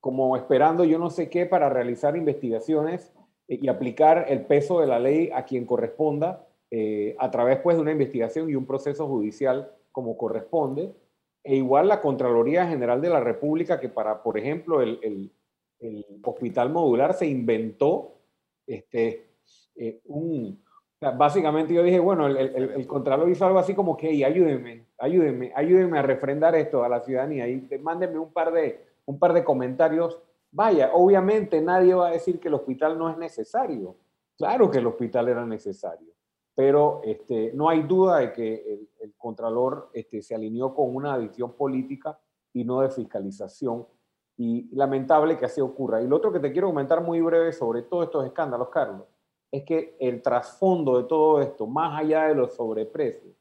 como 0.01 0.37
esperando 0.37 0.83
yo 0.83 0.99
no 0.99 1.09
sé 1.09 1.31
qué 1.31 1.47
para 1.47 1.69
realizar 1.69 2.17
investigaciones 2.17 3.13
eh, 3.47 3.61
y 3.63 3.69
aplicar 3.69 4.27
el 4.29 4.45
peso 4.45 4.81
de 4.81 4.89
la 4.89 4.99
ley 4.99 5.31
a 5.33 5.45
quien 5.45 5.67
corresponda 5.67 6.49
a 7.19 7.31
través 7.31 7.61
pues, 7.61 7.77
de 7.77 7.83
una 7.83 7.93
investigación 7.93 8.51
y 8.51 8.57
un 8.57 8.67
proceso 8.67 9.07
judicial 9.07 9.71
como 9.93 10.17
corresponde. 10.17 10.93
E 11.45 11.57
igual 11.57 11.89
la 11.89 12.01
Contraloría 12.01 12.67
General 12.67 13.01
de 13.01 13.11
la 13.11 13.21
República, 13.21 13.81
que 13.81 13.89
para, 13.89 14.23
por 14.23 14.39
ejemplo, 14.39 14.81
el, 14.81 14.99
el, 15.03 15.31
hospital 16.23 16.71
modular 16.71 17.13
se 17.13 17.27
inventó 17.27 18.15
este, 18.65 19.27
un, 20.05 20.63
básicamente 21.11 21.75
yo 21.75 21.83
dije, 21.83 21.99
bueno, 21.99 22.29
el, 22.29 22.37
el, 22.37 22.87
Contralor 22.87 23.29
hizo 23.29 23.45
algo 23.45 23.59
así 23.59 23.75
como 23.75 23.97
que, 23.97 24.25
ayúdenme, 24.25 24.87
ayúdenme, 24.99 25.53
ayúdenme 25.55 25.99
a 25.99 26.03
refrendar 26.03 26.55
esto 26.55 26.85
a 26.85 26.89
la 26.89 27.01
ciudadanía 27.01 27.49
y 27.49 27.69
mándenme 27.81 28.19
un 28.19 28.33
par 28.33 28.53
de, 28.53 28.85
un 29.07 29.19
par 29.19 29.33
de 29.33 29.43
comentarios. 29.43 30.19
Vaya, 30.53 30.91
obviamente 30.93 31.61
nadie 31.61 31.95
va 31.95 32.09
a 32.09 32.13
decir 32.13 32.39
que 32.39 32.49
el 32.49 32.55
hospital 32.55 32.99
no 32.99 33.11
es 33.11 33.17
necesario. 33.19 33.97
Claro 34.37 34.71
que 34.71 34.79
el 34.79 34.87
hospital 34.87 35.29
era 35.29 35.45
necesario, 35.45 36.12
pero 36.55 37.01
este, 37.05 37.53
no 37.55 37.69
hay 37.69 37.83
duda 37.83 38.19
de 38.19 38.33
que 38.33 38.55
el, 38.55 38.89
el 39.01 39.15
Contralor 39.17 39.91
este, 39.93 40.23
se 40.23 40.35
alineó 40.35 40.75
con 40.75 40.95
una 40.95 41.15
adición 41.15 41.53
política 41.53 42.19
y 42.53 42.65
no 42.65 42.81
de 42.81 42.91
fiscalización. 42.91 43.87
Y 44.37 44.75
lamentable 44.75 45.39
que 45.39 45.45
así 45.45 45.61
ocurra. 45.61 46.03
Y 46.03 46.09
lo 46.09 46.17
otro 46.17 46.33
que 46.33 46.41
te 46.41 46.53
quiero 46.53 46.69
comentar 46.69 47.03
muy 47.03 47.21
breve 47.21 47.53
sobre 47.53 47.83
todos 47.83 48.05
estos 48.05 48.25
escándalos, 48.27 48.69
Carlos, 48.71 49.07
es 49.51 49.65
que 49.65 49.97
el 50.01 50.23
trasfondo 50.23 50.97
de 50.97 51.05
todo 51.05 51.41
esto, 51.41 51.67
más 51.67 52.01
allá 52.01 52.25
de 52.25 52.35
los 52.35 52.55
sobreprecios, 52.55 53.35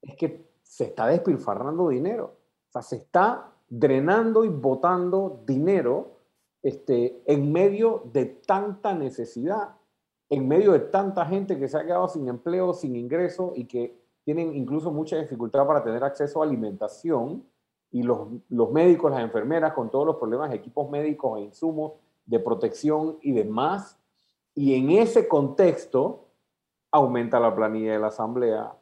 es 0.00 0.16
que 0.16 0.46
se 0.62 0.84
está 0.84 1.06
despilfarrando 1.06 1.90
dinero. 1.90 2.34
O 2.68 2.72
sea, 2.72 2.82
se 2.82 2.96
está 2.96 3.52
drenando 3.68 4.44
y 4.44 4.48
botando 4.48 5.42
dinero 5.46 6.16
este, 6.62 7.22
en 7.26 7.52
medio 7.52 8.02
de 8.12 8.26
tanta 8.26 8.94
necesidad, 8.94 9.76
en 10.30 10.46
medio 10.46 10.72
de 10.72 10.78
tanta 10.78 11.26
gente 11.26 11.58
que 11.58 11.68
se 11.68 11.76
ha 11.76 11.84
quedado 11.84 12.08
sin 12.08 12.28
empleo, 12.28 12.72
sin 12.72 12.94
ingreso 12.94 13.52
y 13.56 13.64
que 13.64 14.00
tienen 14.24 14.54
incluso 14.54 14.92
mucha 14.92 15.16
dificultad 15.16 15.66
para 15.66 15.82
tener 15.82 16.04
acceso 16.04 16.40
a 16.40 16.44
alimentación 16.44 17.44
y 17.90 18.04
los, 18.04 18.28
médicos, 18.70 19.10
las 19.10 19.22
enfermeras 19.22 19.72
con 19.72 19.90
todos 19.90 20.06
los 20.06 20.16
problemas, 20.16 20.54
equipos 20.54 20.88
médicos 20.88 21.38
e 21.38 21.42
insumos 21.42 21.94
de 22.24 22.38
protección 22.38 23.18
y 23.22 23.32
demás, 23.32 23.98
y 24.54 24.74
en 24.74 24.90
ese 24.90 25.26
contexto 25.26 26.28
aumenta 26.92 27.40
la 27.40 27.54
planilla 27.54 27.94
de 27.94 27.98
la 27.98 28.08
Asamblea, 28.08 28.72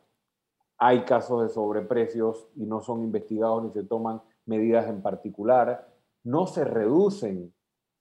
hay 0.76 1.04
casos 1.04 1.42
de 1.42 1.48
sobreprecios 1.48 2.48
y 2.56 2.66
no 2.66 2.80
son 2.80 3.02
investigados 3.02 3.64
ni 3.64 3.70
se 3.70 3.84
toman 3.84 4.20
medidas 4.44 4.86
en 4.88 5.00
particular, 5.00 5.88
no 6.24 6.46
se 6.46 6.64
reducen 6.64 7.54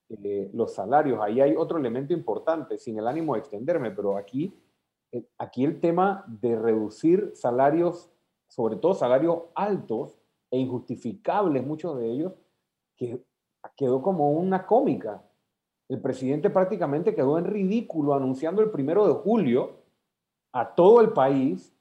eh, 0.09 0.49
los 0.53 0.73
salarios. 0.73 1.19
Ahí 1.21 1.41
hay 1.41 1.55
otro 1.55 1.77
elemento 1.77 2.13
importante, 2.13 2.77
sin 2.77 2.97
el 2.97 3.07
ánimo 3.07 3.33
de 3.33 3.39
extenderme, 3.39 3.91
pero 3.91 4.17
aquí, 4.17 4.53
eh, 5.11 5.25
aquí 5.37 5.65
el 5.65 5.79
tema 5.79 6.25
de 6.27 6.57
reducir 6.57 7.31
salarios, 7.35 8.09
sobre 8.47 8.77
todo 8.77 8.93
salarios 8.93 9.43
altos 9.55 10.17
e 10.51 10.57
injustificables, 10.57 11.65
muchos 11.65 11.97
de 11.97 12.11
ellos, 12.11 12.33
que 12.95 13.21
quedó 13.75 14.01
como 14.01 14.31
una 14.31 14.65
cómica 14.65 15.21
el 15.89 16.01
presidente 16.01 16.49
prácticamente 16.49 17.15
quedó 17.15 17.37
en 17.37 17.45
ridículo 17.45 18.13
anunciando 18.13 18.61
el 18.61 18.71
primero 18.71 19.07
de 19.07 19.13
julio 19.13 19.83
a 20.51 20.75
todo 20.75 21.01
el 21.01 21.13
país 21.13 21.73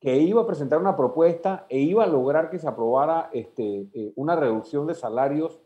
que 0.00 0.18
iba 0.18 0.42
a 0.42 0.46
presentar 0.46 0.80
una 0.80 0.96
propuesta 0.96 1.66
e 1.68 1.78
iba 1.78 2.04
a 2.04 2.08
lograr 2.08 2.50
que 2.50 2.58
se 2.58 2.68
aprobara 2.68 3.30
este, 3.32 3.88
eh, 3.94 4.12
una 4.16 4.36
reducción 4.36 4.86
de 4.86 4.94
salarios 4.94 5.60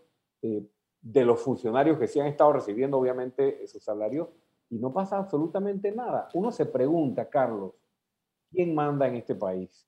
de 1.00 1.24
los 1.24 1.40
funcionarios 1.40 1.98
que 1.98 2.08
sí 2.08 2.20
han 2.20 2.26
estado 2.26 2.52
recibiendo, 2.52 2.98
obviamente, 2.98 3.62
esos 3.62 3.82
salarios, 3.82 4.28
y 4.70 4.78
no 4.78 4.92
pasa 4.92 5.18
absolutamente 5.18 5.92
nada. 5.92 6.28
Uno 6.34 6.50
se 6.52 6.66
pregunta, 6.66 7.28
Carlos, 7.28 7.72
¿quién 8.50 8.74
manda 8.74 9.06
en 9.06 9.16
este 9.16 9.34
país? 9.34 9.86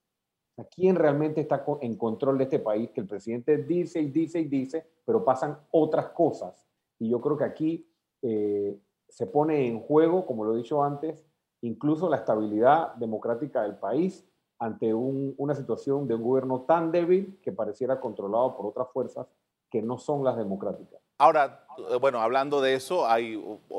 ¿A 0.57 0.65
quién 0.65 0.97
realmente 0.97 1.41
está 1.41 1.65
en 1.81 1.97
control 1.97 2.39
de 2.39 2.45
este 2.45 2.59
país? 2.59 2.91
Que 2.91 3.01
el 3.01 3.07
presidente 3.07 3.59
dice 3.59 4.01
y 4.01 4.11
dice 4.11 4.41
y 4.41 4.45
dice, 4.45 4.87
pero 5.05 5.25
pasan 5.25 5.59
otras 5.71 6.11
cosas. 6.11 6.67
Y 6.99 7.09
yo 7.11 7.21
creo 7.21 7.37
que 7.37 7.45
aquí 7.45 7.91
eh, 8.23 8.79
se 9.09 9.27
pone 9.27 9.67
en 9.67 9.81
juego, 9.81 10.27
como 10.27 10.45
lo 10.45 10.55
he 10.55 10.59
dicho 10.59 10.83
antes, 10.83 11.27
incluso 11.63 12.09
la 12.09 12.17
estabilidad 12.17 12.95
democrática 12.95 13.63
del 13.63 13.77
país 13.77 14.27
ante 14.59 14.93
una 14.93 15.55
situación 15.55 16.07
de 16.07 16.15
un 16.15 16.23
gobierno 16.23 16.63
tan 16.63 16.93
débil 16.93 17.39
que 17.43 17.51
pareciera 17.51 17.99
controlado 17.99 18.57
por 18.57 18.67
otras 18.67 18.89
fuerzas 18.93 19.27
que 19.71 19.83
no 19.83 19.99
son 19.99 20.25
las 20.25 20.37
democráticas. 20.37 21.01
Ahora, 21.19 21.67
eh, 21.91 21.97
bueno, 21.97 22.21
hablando 22.21 22.61
de 22.61 22.75
eso, 22.75 23.07
hay, 23.07 23.35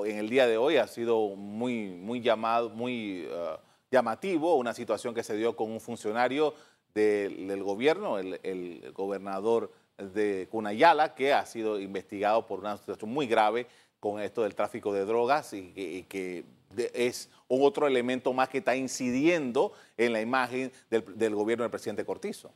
en 0.06 0.18
el 0.18 0.30
día 0.30 0.48
de 0.48 0.58
hoy 0.58 0.78
ha 0.78 0.88
sido 0.88 1.36
muy, 1.36 1.90
muy 1.90 2.22
llamado, 2.22 2.70
muy 2.70 3.28
uh, 3.28 3.58
llamativo 3.90 4.56
una 4.56 4.74
situación 4.74 5.14
que 5.14 5.24
se 5.24 5.36
dio 5.36 5.56
con 5.56 5.72
un 5.72 5.80
funcionario 5.80 6.54
del, 6.94 7.64
gobierno, 7.64 8.20
el, 8.20 8.92
gobernador 8.94 9.72
de 9.98 10.48
Cunayala, 10.52 11.16
que 11.16 11.34
ha 11.34 11.46
sido 11.46 11.80
investigado 11.80 12.46
por 12.46 12.60
una 12.60 12.78
situación 12.78 13.12
muy 13.12 13.28
grave 13.28 13.68
con 14.00 14.20
esto 14.20 14.44
del 14.44 14.56
tráfico 14.56 14.94
de 14.94 15.06
drogas 15.06 15.54
y 15.54 16.06
que, 16.10 16.46
es 16.94 17.30
otro 17.48 17.86
elemento 17.86 18.32
más 18.32 18.48
que 18.48 18.60
está 18.60 18.76
incidiendo 18.76 19.74
en 19.98 20.14
la 20.14 20.22
imagen 20.22 20.72
del, 20.90 21.36
gobierno 21.36 21.64
del 21.64 21.72
presidente 21.72 22.06
Cortizo. 22.06 22.52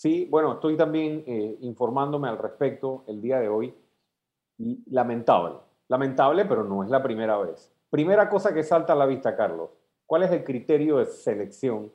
Sí, 0.00 0.26
bueno, 0.30 0.54
estoy 0.54 0.78
también 0.78 1.24
eh, 1.26 1.58
informándome 1.60 2.26
al 2.26 2.38
respecto 2.38 3.04
el 3.06 3.20
día 3.20 3.38
de 3.38 3.50
hoy 3.50 3.74
y 4.56 4.82
lamentable, 4.90 5.56
lamentable, 5.88 6.46
pero 6.46 6.64
no 6.64 6.82
es 6.82 6.88
la 6.88 7.02
primera 7.02 7.36
vez. 7.36 7.70
Primera 7.90 8.30
cosa 8.30 8.54
que 8.54 8.62
salta 8.62 8.94
a 8.94 8.96
la 8.96 9.04
vista, 9.04 9.36
Carlos, 9.36 9.68
¿cuál 10.06 10.22
es 10.22 10.30
el 10.30 10.42
criterio 10.42 10.96
de 10.96 11.04
selección 11.04 11.92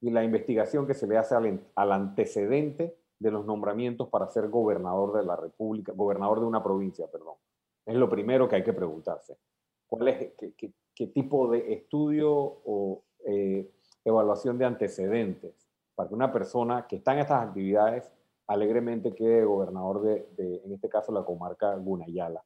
y 0.00 0.10
la 0.10 0.24
investigación 0.24 0.88
que 0.88 0.94
se 0.94 1.06
le 1.06 1.18
hace 1.18 1.36
al 1.36 1.92
antecedente 1.92 2.98
de 3.16 3.30
los 3.30 3.46
nombramientos 3.46 4.08
para 4.08 4.26
ser 4.26 4.48
gobernador 4.48 5.16
de 5.16 5.24
la 5.24 5.36
República, 5.36 5.92
gobernador 5.94 6.40
de 6.40 6.46
una 6.46 6.64
provincia, 6.64 7.06
perdón. 7.06 7.36
Es 7.84 7.94
lo 7.94 8.08
primero 8.08 8.48
que 8.48 8.56
hay 8.56 8.64
que 8.64 8.72
preguntarse. 8.72 9.38
¿Cuál 9.86 10.08
es, 10.08 10.32
qué, 10.56 11.06
tipo 11.06 11.48
de 11.52 11.74
estudio 11.74 12.28
o 12.28 13.04
eh, 13.24 13.70
evaluación 14.04 14.58
de 14.58 14.64
antecedentes 14.64 15.65
para 15.96 16.08
que 16.08 16.14
una 16.14 16.30
persona 16.30 16.86
que 16.86 16.96
está 16.96 17.14
en 17.14 17.20
estas 17.20 17.42
actividades 17.42 18.12
alegremente 18.46 19.14
quede 19.14 19.44
gobernador 19.44 20.02
de, 20.02 20.62
en 20.64 20.72
este 20.72 20.88
caso, 20.88 21.10
la 21.10 21.24
comarca 21.24 21.74
Gunayala? 21.74 22.44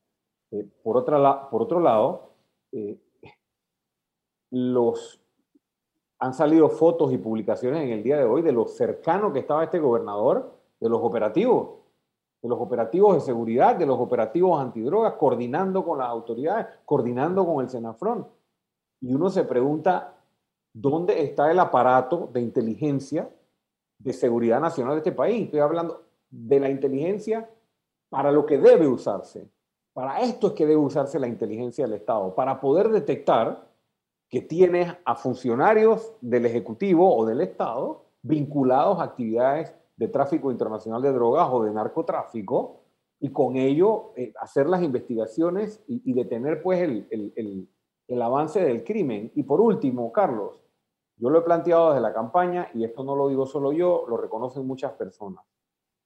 Eh, 0.52 0.66
por, 0.82 0.96
otra 0.96 1.50
por 1.50 1.60
otro 1.60 1.80
lado, 1.80 2.30
eh, 2.72 2.96
los, 4.52 5.20
han 6.20 6.32
salido 6.32 6.68
fotos 6.68 7.12
y 7.12 7.18
publicaciones 7.18 7.82
en 7.82 7.90
el 7.90 8.02
día 8.02 8.16
de 8.16 8.24
hoy 8.24 8.40
de 8.42 8.52
lo 8.52 8.66
cercano 8.66 9.32
que 9.32 9.40
estaba 9.40 9.64
este 9.64 9.80
gobernador 9.80 10.54
de 10.78 10.88
los 10.88 11.00
operativos, 11.02 11.80
de 12.40 12.48
los 12.48 12.60
operativos 12.60 13.14
de 13.14 13.20
seguridad, 13.20 13.76
de 13.76 13.86
los 13.86 13.98
operativos 13.98 14.60
antidrogas, 14.60 15.14
coordinando 15.14 15.84
con 15.84 15.98
las 15.98 16.08
autoridades, 16.08 16.66
coordinando 16.84 17.44
con 17.44 17.62
el 17.62 17.68
Senafrón. 17.68 18.26
Y 19.00 19.12
uno 19.12 19.28
se 19.28 19.44
pregunta, 19.44 20.14
¿dónde 20.72 21.22
está 21.22 21.50
el 21.50 21.58
aparato 21.58 22.28
de 22.32 22.40
inteligencia 22.40 23.28
de 24.00 24.12
seguridad 24.12 24.60
nacional 24.60 24.94
de 24.94 24.98
este 24.98 25.12
país? 25.12 25.44
Estoy 25.44 25.60
hablando 25.60 26.02
de 26.30 26.58
la 26.60 26.70
inteligencia 26.70 27.48
para 28.08 28.32
lo 28.32 28.46
que 28.46 28.58
debe 28.58 28.86
usarse. 28.86 29.48
Para 29.92 30.20
esto 30.20 30.48
es 30.48 30.52
que 30.54 30.66
debe 30.66 30.80
usarse 30.80 31.18
la 31.18 31.28
inteligencia 31.28 31.84
del 31.84 31.94
Estado, 31.94 32.34
para 32.34 32.60
poder 32.60 32.88
detectar 32.88 33.68
que 34.28 34.40
tienes 34.40 34.92
a 35.04 35.14
funcionarios 35.16 36.14
del 36.20 36.46
Ejecutivo 36.46 37.16
o 37.16 37.26
del 37.26 37.40
Estado 37.40 38.04
vinculados 38.22 39.00
a 39.00 39.04
actividades 39.04 39.74
de 39.96 40.08
tráfico 40.08 40.50
internacional 40.50 41.02
de 41.02 41.12
drogas 41.12 41.48
o 41.50 41.64
de 41.64 41.72
narcotráfico 41.72 42.80
y 43.18 43.30
con 43.30 43.56
ello 43.56 44.12
eh, 44.16 44.32
hacer 44.40 44.68
las 44.68 44.82
investigaciones 44.82 45.82
y, 45.86 46.12
detener 46.12 46.62
pues 46.62 46.80
el, 46.80 47.68
el 48.10 48.22
avance 48.22 48.60
del 48.60 48.82
crimen. 48.82 49.30
Y 49.34 49.44
por 49.44 49.60
último, 49.60 50.10
Carlos, 50.12 50.60
yo 51.20 51.28
lo 51.28 51.40
he 51.40 51.42
planteado 51.42 51.90
desde 51.90 52.00
la 52.00 52.14
campaña 52.14 52.70
y 52.72 52.82
esto 52.82 53.04
no 53.04 53.14
lo 53.14 53.28
digo 53.28 53.44
solo 53.44 53.72
yo, 53.72 54.06
lo 54.08 54.16
reconocen 54.16 54.66
muchas 54.66 54.92
personas. 54.92 55.44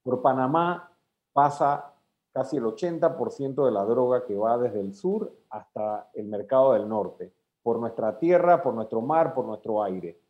Por 0.03 0.21
Panamá 0.21 0.93
pasa 1.33 1.95
casi 2.33 2.57
el 2.57 2.65
80% 2.65 3.65
de 3.65 3.71
la 3.71 3.85
droga 3.85 4.25
que 4.25 4.35
va 4.35 4.59
desde 4.59 4.81
el 4.81 4.93
sur 4.93 5.33
hasta 5.51 6.11
el 6.15 6.27
mercado 6.27 6.73
del 6.73 6.89
norte, 6.89 7.33
por 7.63 7.79
nuestra 7.79 8.19
tierra, 8.19 8.61
por 8.61 8.75
nuestro 8.75 9.01
mar, 9.03 9.35
por 9.35 9.45
nuestro 9.45 9.85
aire. 9.85 10.21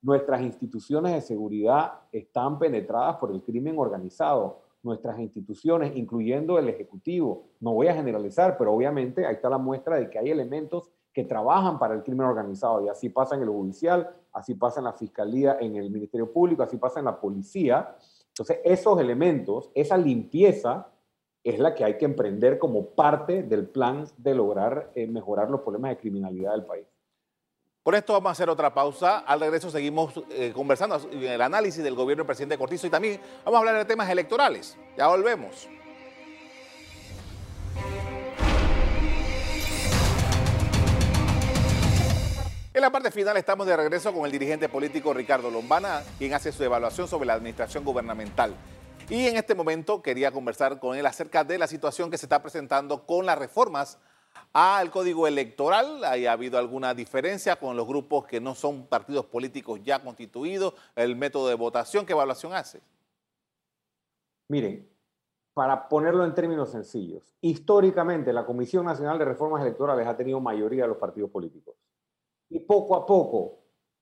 Nuestras 0.00 0.40
instituciones 0.40 1.12
de 1.12 1.20
seguridad 1.20 2.00
están 2.10 2.58
penetradas 2.58 3.16
por 3.16 3.32
el 3.32 3.42
crimen 3.42 3.78
organizado. 3.78 4.62
Nuestras 4.82 5.18
instituciones, 5.20 5.94
incluyendo 5.94 6.58
el 6.58 6.70
Ejecutivo, 6.70 7.50
no 7.60 7.74
voy 7.74 7.88
a 7.88 7.94
generalizar, 7.94 8.56
pero 8.56 8.72
obviamente 8.72 9.26
ahí 9.26 9.34
está 9.34 9.50
la 9.50 9.58
muestra 9.58 9.96
de 9.96 10.08
que 10.08 10.18
hay 10.18 10.30
elementos 10.30 10.90
que 11.12 11.24
trabajan 11.24 11.78
para 11.78 11.94
el 11.94 12.02
crimen 12.02 12.26
organizado 12.26 12.84
y 12.84 12.88
así 12.88 13.08
pasa 13.08 13.34
en 13.34 13.42
el 13.42 13.48
judicial, 13.48 14.10
así 14.32 14.54
pasa 14.54 14.80
en 14.80 14.84
la 14.84 14.92
fiscalía, 14.92 15.58
en 15.60 15.76
el 15.76 15.90
Ministerio 15.90 16.32
Público, 16.32 16.62
así 16.62 16.76
pasa 16.76 17.00
en 17.00 17.04
la 17.04 17.20
policía. 17.20 17.96
Entonces, 18.28 18.60
esos 18.64 18.98
elementos, 18.98 19.70
esa 19.74 19.96
limpieza 19.98 20.88
es 21.44 21.58
la 21.58 21.74
que 21.74 21.84
hay 21.84 21.98
que 21.98 22.04
emprender 22.04 22.58
como 22.58 22.86
parte 22.86 23.42
del 23.42 23.68
plan 23.68 24.06
de 24.16 24.34
lograr 24.34 24.90
eh, 24.94 25.06
mejorar 25.06 25.50
los 25.50 25.60
problemas 25.60 25.90
de 25.90 25.98
criminalidad 25.98 26.52
del 26.52 26.64
país. 26.64 26.86
Por 27.82 27.96
esto 27.96 28.12
vamos 28.12 28.28
a 28.28 28.32
hacer 28.32 28.48
otra 28.48 28.72
pausa. 28.72 29.18
Al 29.18 29.40
regreso 29.40 29.68
seguimos 29.68 30.14
eh, 30.30 30.52
conversando 30.54 31.00
en 31.10 31.24
el 31.24 31.42
análisis 31.42 31.82
del 31.82 31.96
gobierno 31.96 32.22
del 32.22 32.28
presidente 32.28 32.56
Cortizo 32.56 32.86
y 32.86 32.90
también 32.90 33.20
vamos 33.44 33.56
a 33.56 33.58
hablar 33.58 33.76
de 33.76 33.84
temas 33.84 34.08
electorales. 34.08 34.78
Ya 34.96 35.08
volvemos. 35.08 35.68
En 42.82 42.86
la 42.86 42.90
parte 42.90 43.12
final 43.12 43.36
estamos 43.36 43.64
de 43.64 43.76
regreso 43.76 44.12
con 44.12 44.26
el 44.26 44.32
dirigente 44.32 44.68
político 44.68 45.14
Ricardo 45.14 45.52
Lombana, 45.52 46.02
quien 46.18 46.34
hace 46.34 46.50
su 46.50 46.64
evaluación 46.64 47.06
sobre 47.06 47.26
la 47.26 47.34
administración 47.34 47.84
gubernamental. 47.84 48.56
Y 49.08 49.28
en 49.28 49.36
este 49.36 49.54
momento 49.54 50.02
quería 50.02 50.32
conversar 50.32 50.80
con 50.80 50.96
él 50.96 51.06
acerca 51.06 51.44
de 51.44 51.58
la 51.58 51.68
situación 51.68 52.10
que 52.10 52.18
se 52.18 52.26
está 52.26 52.42
presentando 52.42 53.06
con 53.06 53.24
las 53.24 53.38
reformas 53.38 54.00
al 54.52 54.90
código 54.90 55.28
electoral. 55.28 56.02
¿Ha 56.02 56.32
habido 56.32 56.58
alguna 56.58 56.92
diferencia 56.92 57.54
con 57.54 57.76
los 57.76 57.86
grupos 57.86 58.26
que 58.26 58.40
no 58.40 58.56
son 58.56 58.88
partidos 58.88 59.26
políticos 59.26 59.78
ya 59.84 60.02
constituidos? 60.02 60.74
¿El 60.96 61.14
método 61.14 61.46
de 61.46 61.54
votación? 61.54 62.04
¿Qué 62.04 62.14
evaluación 62.14 62.52
hace? 62.52 62.80
Miren, 64.48 64.90
para 65.54 65.88
ponerlo 65.88 66.24
en 66.24 66.34
términos 66.34 66.72
sencillos, 66.72 67.32
históricamente 67.42 68.32
la 68.32 68.44
Comisión 68.44 68.84
Nacional 68.86 69.20
de 69.20 69.26
Reformas 69.26 69.62
Electorales 69.62 70.04
ha 70.04 70.16
tenido 70.16 70.40
mayoría 70.40 70.82
de 70.82 70.88
los 70.88 70.98
partidos 70.98 71.30
políticos 71.30 71.76
y 72.52 72.60
poco 72.60 72.96
a 72.96 73.06
poco 73.06 73.58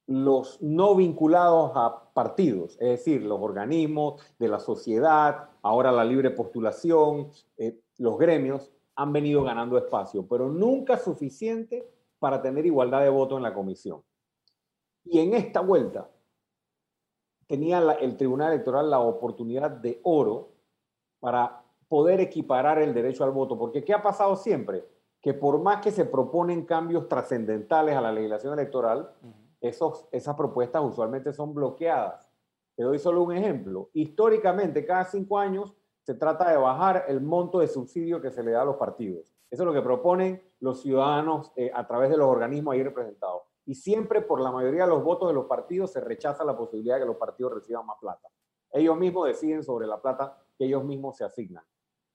los 0.07 0.61
no 0.61 0.97
vinculados 0.97 1.71
a 1.76 2.12
partidos, 2.12 2.73
es 2.80 2.88
decir, 2.88 3.23
los 3.23 3.40
organismos 3.40 4.21
de 4.38 4.49
la 4.49 4.59
sociedad, 4.59 5.50
ahora 5.62 5.92
la 5.92 6.04
libre 6.04 6.30
postulación, 6.30 7.30
eh, 7.57 7.78
los 7.99 8.19
gremios, 8.19 8.73
han 8.97 9.12
venido 9.12 9.45
ganando 9.45 9.78
espacio, 9.78 10.26
pero 10.26 10.49
nunca 10.49 10.99
suficiente 10.99 11.88
para 12.19 12.42
tener 12.42 12.66
igualdad 12.66 13.02
de 13.02 13.09
voto 13.09 13.37
en 13.37 13.45
la 13.45 13.54
comisión. 13.54 14.02
Y 15.04 15.21
en 15.21 15.33
esta 15.35 15.61
vuelta 15.61 16.11
tenía 17.47 17.78
el 18.00 18.16
Tribunal 18.16 18.52
Electoral 18.52 18.90
la 18.90 18.99
oportunidad 18.99 19.71
de 19.71 20.00
oro 20.02 20.50
para 21.21 21.62
poder 21.88 22.21
equiparar 22.21 22.83
el 22.83 22.92
derecho 22.92 23.23
al 23.23 23.30
voto, 23.30 23.57
porque 23.57 23.85
¿qué 23.85 23.95
ha 23.95 24.02
pasado 24.02 24.35
siempre? 24.35 24.85
Que 25.21 25.35
por 25.35 25.61
más 25.61 25.83
que 25.83 25.91
se 25.91 26.05
proponen 26.05 26.65
cambios 26.65 27.09
trascendentales 27.09 27.97
a 27.97 28.00
la 28.00 28.12
legislación 28.12 28.55
electoral, 28.55 29.12
esos, 29.61 30.09
esas 30.12 30.35
propuestas 30.35 30.83
usualmente 30.83 31.33
son 31.33 31.55
bloqueadas. 31.55 32.33
Te 32.75 32.83
doy 32.83 32.99
solo 32.99 33.23
un 33.23 33.37
ejemplo. 33.37 33.90
Históricamente, 33.92 34.87
cada 34.87 35.05
cinco 35.05 35.38
años 35.38 35.75
se 36.03 36.14
trata 36.14 36.51
de 36.51 36.57
bajar 36.57 37.05
el 37.09 37.21
monto 37.21 37.59
de 37.59 37.68
subsidio 37.68 38.23
que 38.23 38.31
se 38.31 38.42
le 38.42 38.53
da 38.53 38.62
a 38.62 38.64
los 38.64 38.77
partidos. 38.77 39.35
Eso 39.51 39.62
es 39.62 39.66
lo 39.66 39.73
que 39.73 39.83
proponen 39.83 40.42
los 40.61 40.81
ciudadanos 40.81 41.53
eh, 41.57 41.71
a 41.75 41.87
través 41.87 42.11
de 42.11 42.16
los 42.16 42.27
organismos 42.27 42.73
ahí 42.73 42.83
representados. 42.83 43.42
Y 43.66 43.75
siempre 43.75 44.23
por 44.23 44.40
la 44.40 44.51
mayoría 44.51 44.85
de 44.85 44.90
los 44.90 45.05
votos 45.05 45.29
de 45.29 45.35
los 45.35 45.47
partidos 45.47 45.92
se 45.92 46.01
rechaza 46.01 46.44
la 46.44 46.57
posibilidad 46.57 46.94
de 46.94 47.03
que 47.03 47.07
los 47.07 47.16
partidos 47.16 47.55
reciban 47.55 47.85
más 47.85 47.99
plata. 48.01 48.29
Ellos 48.73 48.97
mismos 48.97 49.27
deciden 49.27 49.62
sobre 49.62 49.87
la 49.87 50.01
plata 50.01 50.38
que 50.57 50.64
ellos 50.64 50.85
mismos 50.85 51.16
se 51.16 51.25
asignan. 51.25 51.64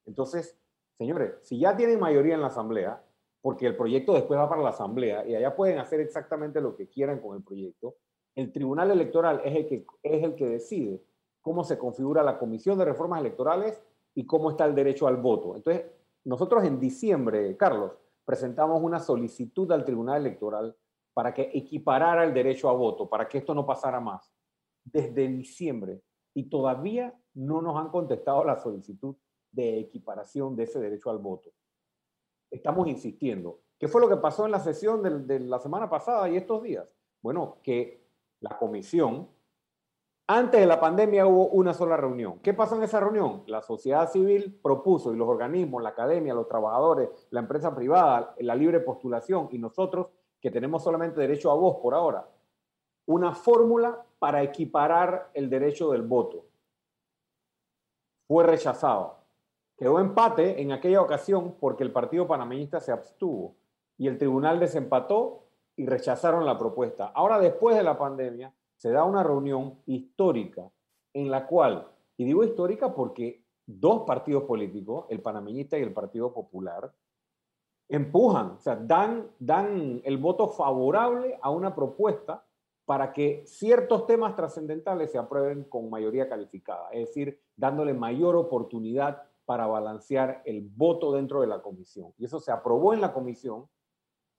Entonces, 0.06 0.58
Señores, 0.98 1.36
si 1.42 1.60
ya 1.60 1.76
tienen 1.76 2.00
mayoría 2.00 2.36
en 2.36 2.42
la 2.42 2.48
Asamblea, 2.48 3.04
porque 3.42 3.68
el 3.68 3.76
proyecto 3.76 4.14
después 4.14 4.40
va 4.40 4.50
para 4.50 4.62
la 4.62 4.70
Asamblea 4.70 5.26
y 5.28 5.36
allá 5.36 5.56
pueden 5.56 5.78
hacer 5.78 6.00
exactamente 6.00 6.62
lo 6.62 6.76
que 6.76 6.88
quieran 6.88 7.20
con 7.20 7.36
el 7.36 7.44
proyecto, 7.44 7.98
el 8.36 8.52
Tribunal 8.52 8.92
Electoral 8.92 9.42
es 9.46 9.56
el 9.56 9.68
que, 9.68 9.86
es 10.04 10.24
el 10.24 10.36
que 10.36 10.48
decide 10.48 11.04
cómo 11.42 11.64
se 11.64 11.78
configura 11.78 12.24
la 12.24 12.40
Comisión 12.40 12.78
de 12.78 12.86
Reformas 12.86 13.20
Electorales 13.20 13.82
y 14.16 14.26
cómo 14.26 14.50
está 14.50 14.66
el 14.66 14.74
derecho 14.74 15.08
al 15.08 15.18
voto. 15.18 15.56
Entonces, 15.56 15.86
nosotros 16.24 16.64
en 16.64 16.80
diciembre, 16.80 17.56
Carlos, 17.56 17.92
presentamos 18.26 18.82
una 18.82 19.00
solicitud 19.00 19.72
al 19.72 19.86
Tribunal 19.86 20.22
Electoral 20.22 20.76
para 21.14 21.34
que 21.34 21.52
equiparara 21.54 22.24
el 22.24 22.34
derecho 22.34 22.68
a 22.68 22.74
voto, 22.74 23.08
para 23.08 23.28
que 23.28 23.38
esto 23.38 23.54
no 23.54 23.66
pasara 23.66 24.00
más, 24.00 24.34
desde 24.84 25.28
diciembre. 25.28 26.02
Y 26.34 26.50
todavía 26.50 27.14
no 27.36 27.62
nos 27.62 27.78
han 27.78 27.90
contestado 27.90 28.44
la 28.44 28.58
solicitud 28.58 29.16
de 29.56 29.80
equiparación 29.80 30.56
de 30.56 30.64
ese 30.64 30.80
derecho 30.80 31.10
al 31.10 31.18
voto. 31.18 31.52
Estamos 32.52 32.88
insistiendo. 32.88 33.62
¿Qué 33.80 33.88
fue 33.88 34.02
lo 34.02 34.10
que 34.10 34.18
pasó 34.18 34.46
en 34.46 34.52
la 34.52 34.60
sesión 34.60 35.02
de, 35.28 35.40
la 35.40 35.60
semana 35.60 35.90
pasada 35.90 36.30
y 36.30 36.38
estos 36.38 36.62
días? 36.62 36.96
Bueno, 37.22 37.58
que 37.64 38.06
la 38.40 38.58
comisión, 38.58 39.28
antes 40.28 40.60
de 40.60 40.66
la 40.66 40.80
pandemia 40.80 41.26
hubo 41.26 41.48
una 41.48 41.74
sola 41.74 41.98
reunión. 41.98 42.40
¿Qué 42.40 42.54
pasó 42.54 42.76
en 42.78 42.84
esa 42.84 43.00
reunión? 43.00 43.44
La 43.48 43.62
sociedad 43.62 44.10
civil 44.10 44.60
propuso 44.62 45.14
y 45.14 45.18
los 45.18 45.28
organismos, 45.28 45.82
la 45.82 45.90
academia, 45.90 46.34
los 46.34 46.48
trabajadores, 46.48 47.10
la 47.32 47.42
empresa 47.42 47.76
privada, 47.76 48.36
la 48.40 48.56
libre 48.56 48.80
postulación 48.80 49.50
y 49.52 49.58
nosotros, 49.58 50.08
que 50.40 50.52
tenemos 50.52 50.84
solamente 50.84 51.20
derecho 51.20 51.52
a 51.52 51.56
voz 51.56 51.78
por 51.82 51.94
ahora, 51.94 52.30
una 53.08 53.34
fórmula 53.34 54.06
para 54.20 54.42
equiparar 54.44 55.30
el 55.34 55.50
derecho 55.50 55.92
del 55.92 56.04
voto. 56.04 56.46
Fue 58.28 58.44
rechazado. 58.44 59.25
Quedó 59.78 60.00
empate 60.00 60.62
en 60.62 60.72
aquella 60.72 61.02
ocasión 61.02 61.56
porque 61.60 61.84
el 61.84 61.92
partido 61.92 62.28
panameñista 62.28 62.80
se 62.80 62.92
abstuvo 62.92 63.56
y 63.98 64.08
el 64.08 64.18
tribunal 64.18 64.60
desempató 64.60 65.44
y 65.76 65.86
rechazaron 65.86 66.46
la 66.46 66.58
propuesta. 66.58 67.08
Ahora, 67.14 67.40
después 67.40 67.76
de 67.76 67.84
la 67.84 67.98
pandemia, 67.98 68.54
se 68.78 68.92
da 68.92 69.04
una 69.04 69.24
reunión 69.24 69.80
histórica 69.86 70.70
en 71.14 71.32
la 71.32 71.48
cual, 71.48 71.88
y 72.18 72.26
digo 72.26 72.44
histórica 72.44 72.94
porque 72.94 73.44
dos 73.66 74.04
partidos 74.06 74.44
políticos, 74.44 75.06
el 75.10 75.22
panameñista 75.22 75.78
y 75.78 75.82
el 75.82 75.94
Partido 75.94 76.34
Popular, 76.34 76.94
empujan, 77.88 78.52
o 78.52 78.60
sea, 78.60 78.76
dan, 78.76 79.30
dan 79.40 80.02
el 80.04 80.18
voto 80.18 80.48
favorable 80.48 81.38
a 81.42 81.50
una 81.50 81.74
propuesta 81.76 82.46
para 82.86 83.14
que 83.14 83.44
ciertos 83.46 84.06
temas 84.06 84.36
trascendentales 84.36 85.12
se 85.12 85.18
aprueben 85.18 85.64
con 85.64 85.90
mayoría 85.90 86.30
calificada, 86.30 86.90
es 86.92 87.08
decir, 87.08 87.42
dándole 87.56 87.94
mayor 87.94 88.36
oportunidad 88.36 89.24
para 89.46 89.68
balancear 89.68 90.42
el 90.46 90.62
voto 90.62 91.14
dentro 91.14 91.42
de 91.42 91.48
la 91.48 91.62
comisión. 91.62 92.14
Y 92.18 92.26
eso 92.26 92.40
se 92.40 92.52
aprobó 92.52 92.94
en 92.94 93.02
la 93.02 93.14
comisión 93.14 93.68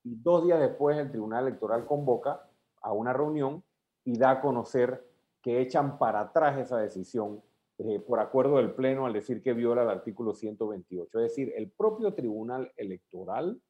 y 0.02 0.16
dos 0.16 0.44
días 0.44 0.60
después 0.60 0.98
el 0.98 1.10
Tribunal 1.10 1.46
Electoral 1.46 1.86
convoca 1.86 2.48
a 2.80 2.92
una 2.92 3.12
reunión 3.12 3.64
y 4.04 4.18
da 4.18 4.30
a 4.30 4.40
conocer 4.40 5.04
que 5.42 5.60
echan 5.60 5.98
para 5.98 6.20
atrás 6.20 6.58
esa 6.58 6.78
decisión 6.78 7.42
eh, 7.78 8.00
por 8.00 8.20
acuerdo 8.20 8.56
del 8.56 8.72
Pleno 8.72 9.04
al 9.04 9.12
decir 9.12 9.42
que 9.42 9.52
viola 9.52 9.82
el 9.82 9.90
artículo 9.90 10.34
128. 10.34 11.18
Es 11.18 11.22
decir, 11.30 11.52
el 11.56 11.70
propio 11.70 12.14
Tribunal 12.14 12.72
Electoral 12.76 13.60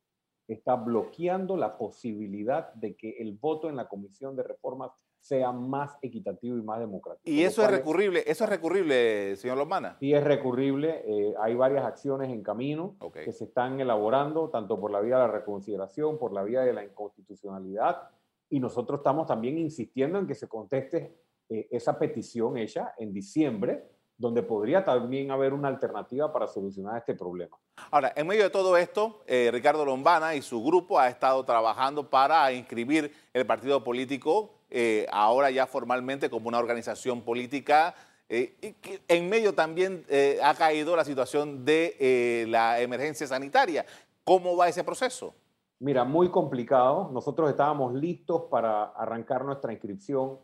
está 0.46 0.76
bloqueando 0.76 1.56
la 1.56 1.76
posibilidad 1.76 2.72
de 2.74 2.94
que 2.96 3.16
el 3.18 3.32
voto 3.32 3.68
en 3.68 3.76
la 3.76 3.88
Comisión 3.88 4.36
de 4.36 4.44
Reformas 4.44 4.92
sea 5.20 5.52
más 5.52 5.96
equitativo 6.02 6.56
y 6.56 6.62
más 6.62 6.78
democrático. 6.78 7.22
¿Y 7.24 7.42
eso 7.42 7.62
es 7.62 7.70
recurrible? 7.70 8.22
¿Eso 8.26 8.44
es 8.44 8.50
recurrible, 8.50 9.36
señor 9.36 9.58
Lomana? 9.58 9.96
Sí, 9.98 10.14
es 10.14 10.22
recurrible. 10.22 11.02
Eh, 11.04 11.34
hay 11.40 11.54
varias 11.54 11.84
acciones 11.84 12.30
en 12.30 12.42
camino 12.42 12.96
que 13.12 13.32
se 13.32 13.44
están 13.44 13.80
elaborando, 13.80 14.50
tanto 14.50 14.80
por 14.80 14.90
la 14.90 15.00
vía 15.00 15.16
de 15.16 15.26
la 15.26 15.32
reconsideración, 15.32 16.18
por 16.18 16.32
la 16.32 16.42
vía 16.42 16.60
de 16.60 16.72
la 16.72 16.84
inconstitucionalidad, 16.84 18.10
y 18.48 18.60
nosotros 18.60 19.00
estamos 19.00 19.26
también 19.26 19.58
insistiendo 19.58 20.18
en 20.18 20.26
que 20.26 20.34
se 20.34 20.48
conteste 20.48 21.16
eh, 21.48 21.68
esa 21.70 21.98
petición 21.98 22.56
hecha 22.56 22.94
en 22.96 23.12
diciembre, 23.12 23.84
donde 24.18 24.42
podría 24.42 24.84
también 24.84 25.30
haber 25.30 25.52
una 25.52 25.68
alternativa 25.68 26.32
para 26.32 26.46
solucionar 26.46 26.96
este 26.96 27.14
problema. 27.14 27.56
Ahora, 27.90 28.12
en 28.16 28.26
medio 28.26 28.44
de 28.44 28.50
todo 28.50 28.76
esto, 28.76 29.22
eh, 29.26 29.50
Ricardo 29.52 29.84
Lombana 29.84 30.34
y 30.34 30.42
su 30.42 30.62
grupo 30.64 30.98
ha 30.98 31.08
estado 31.08 31.44
trabajando 31.44 32.08
para 32.08 32.50
inscribir 32.52 33.12
el 33.34 33.46
partido 33.46 33.84
político 33.84 34.55
eh, 34.70 35.06
ahora 35.10 35.50
ya 35.50 35.66
formalmente 35.66 36.30
como 36.30 36.48
una 36.48 36.58
organización 36.58 37.22
política 37.22 37.94
Eh, 38.28 38.56
y 38.60 38.72
que 38.72 39.00
en 39.06 39.28
medio 39.28 39.54
también 39.54 40.04
eh, 40.08 40.40
ha 40.42 40.54
caído 40.54 40.96
la 40.96 41.04
situación 41.04 41.64
de 41.64 41.96
eh, 42.00 42.46
la 42.48 42.80
emergencia 42.80 43.26
sanitaria. 43.26 43.86
¿Cómo 44.24 44.56
va 44.56 44.68
ese 44.68 44.82
proceso? 44.82 45.34
Mira, 45.78 46.04
muy 46.04 46.30
complicado. 46.30 47.10
Nosotros 47.12 47.48
estábamos 47.48 47.94
listos 47.94 48.42
para 48.50 48.84
arrancar 48.84 49.44
nuestra 49.44 49.72
inscripción. 49.72 50.38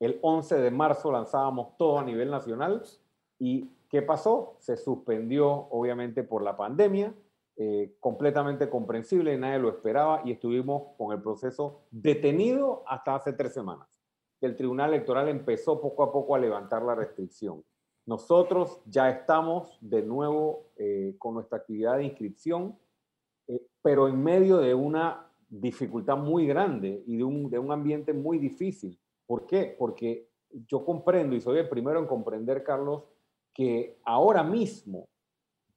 El 0.00 0.18
11 0.22 0.56
de 0.56 0.70
marzo 0.70 1.12
lanzábamos 1.12 1.76
todo 1.76 1.98
a 1.98 2.04
nivel 2.04 2.30
nacional. 2.30 2.82
¿Y 3.38 3.70
qué 3.88 4.02
pasó? 4.02 4.56
Se 4.58 4.76
suspendió, 4.76 5.48
obviamente, 5.70 6.24
por 6.24 6.42
la 6.42 6.56
pandemia. 6.56 7.14
Completamente 7.98 8.70
comprensible, 8.70 9.36
nadie 9.36 9.58
lo 9.58 9.68
esperaba 9.68 10.22
y 10.24 10.30
estuvimos 10.30 10.94
con 10.96 11.12
el 11.12 11.20
proceso 11.20 11.82
detenido 11.90 12.84
hasta 12.86 13.16
hace 13.16 13.32
tres 13.32 13.52
semanas 13.52 13.98
el 14.40 14.56
Tribunal 14.56 14.90
Electoral 14.92 15.28
empezó 15.28 15.80
poco 15.80 16.02
a 16.02 16.12
poco 16.12 16.34
a 16.34 16.38
levantar 16.38 16.82
la 16.82 16.94
restricción. 16.94 17.64
Nosotros 18.06 18.80
ya 18.86 19.10
estamos 19.10 19.78
de 19.80 20.02
nuevo 20.02 20.70
eh, 20.76 21.14
con 21.18 21.34
nuestra 21.34 21.58
actividad 21.58 21.96
de 21.98 22.04
inscripción, 22.04 22.78
eh, 23.48 23.60
pero 23.82 24.08
en 24.08 24.22
medio 24.22 24.58
de 24.58 24.74
una 24.74 25.30
dificultad 25.48 26.16
muy 26.16 26.46
grande 26.46 27.02
y 27.06 27.16
de 27.16 27.24
un, 27.24 27.50
de 27.50 27.58
un 27.58 27.72
ambiente 27.72 28.12
muy 28.12 28.38
difícil. 28.38 28.98
¿Por 29.26 29.46
qué? 29.46 29.74
Porque 29.78 30.28
yo 30.66 30.84
comprendo, 30.84 31.36
y 31.36 31.40
soy 31.40 31.58
el 31.58 31.68
primero 31.68 31.98
en 31.98 32.06
comprender, 32.06 32.62
Carlos, 32.62 33.04
que 33.52 33.98
ahora 34.04 34.42
mismo 34.42 35.08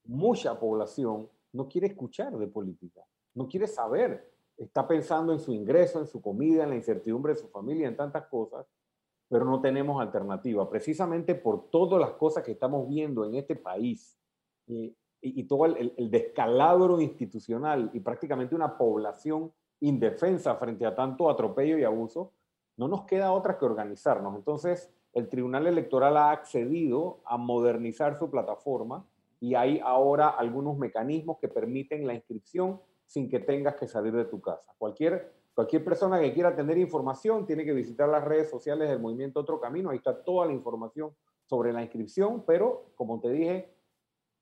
mucha 0.06 0.58
población 0.60 1.30
no 1.54 1.68
quiere 1.68 1.88
escuchar 1.88 2.38
de 2.38 2.48
política, 2.48 3.02
no 3.34 3.48
quiere 3.48 3.68
saber 3.68 4.32
está 4.64 4.88
pensando 4.88 5.34
en 5.34 5.40
su 5.40 5.54
ingreso, 5.54 6.00
en 6.00 6.08
su 6.08 6.22
comida, 6.22 6.64
en 6.64 6.70
la 6.70 6.76
incertidumbre 6.76 7.34
de 7.34 7.40
su 7.40 7.48
familia, 7.48 7.88
en 7.88 7.98
tantas 7.98 8.28
cosas, 8.28 8.66
pero 9.28 9.46
no 9.46 9.62
tenemos 9.62 10.02
alternativa. 10.02 10.70
Precisamente 10.70 11.36
por 11.36 11.70
todas 11.70 12.00
las 12.00 12.12
cosas 12.12 12.44
que 12.44 12.52
estamos 12.52 12.88
viendo 12.88 13.26
en 13.26 13.36
este 13.36 13.56
país 13.56 14.18
y, 14.68 14.96
todo 15.48 15.66
el, 15.66 16.10
descalabro 16.10 17.00
institucional 17.02 17.90
y 17.94 18.00
prácticamente 18.00 18.56
una 18.56 18.78
población 18.78 19.52
indefensa 19.80 20.56
frente 20.56 20.86
a 20.86 20.96
tanto 20.96 21.30
atropello 21.30 21.78
y 21.78 21.84
abuso, 21.84 22.34
no 22.78 22.88
nos 22.88 23.04
queda 23.06 23.32
otra 23.32 23.58
que 23.58 23.66
organizarnos. 23.66 24.36
Entonces, 24.36 24.92
el 25.14 25.28
Tribunal 25.28 25.68
Electoral 25.68 26.18
ha 26.18 26.32
accedido 26.32 27.22
a 27.26 27.38
modernizar 27.38 28.18
su 28.18 28.30
plataforma 28.30 29.06
y 29.42 29.56
hay 29.56 29.82
ahora 29.84 30.30
algunos 30.30 30.78
mecanismos 30.78 31.40
que 31.40 31.48
permiten 31.48 32.06
la 32.06 32.14
inscripción 32.14 32.80
sin 33.06 33.28
que 33.28 33.40
tengas 33.40 33.76
que 33.76 33.88
salir 33.88 34.14
de 34.14 34.26
tu 34.26 34.40
casa. 34.40 34.74
Cualquier, 34.78 35.34
cualquier 35.54 35.84
persona 35.84 36.20
que 36.20 36.32
quiera 36.32 36.56
tener 36.56 36.78
información 36.78 37.46
tiene 37.46 37.66
que 37.66 37.74
visitar 37.74 38.08
las 38.08 38.24
redes 38.24 38.50
sociales 38.50 38.88
del 38.88 39.00
movimiento 39.00 39.40
Otro 39.40 39.60
Camino, 39.60 39.90
ahí 39.90 39.98
está 39.98 40.24
toda 40.24 40.46
la 40.46 40.54
información 40.54 41.14
sobre 41.44 41.74
la 41.74 41.82
inscripción, 41.82 42.44
pero 42.46 42.92
como 42.96 43.20
te 43.20 43.32
dije, 43.32 43.74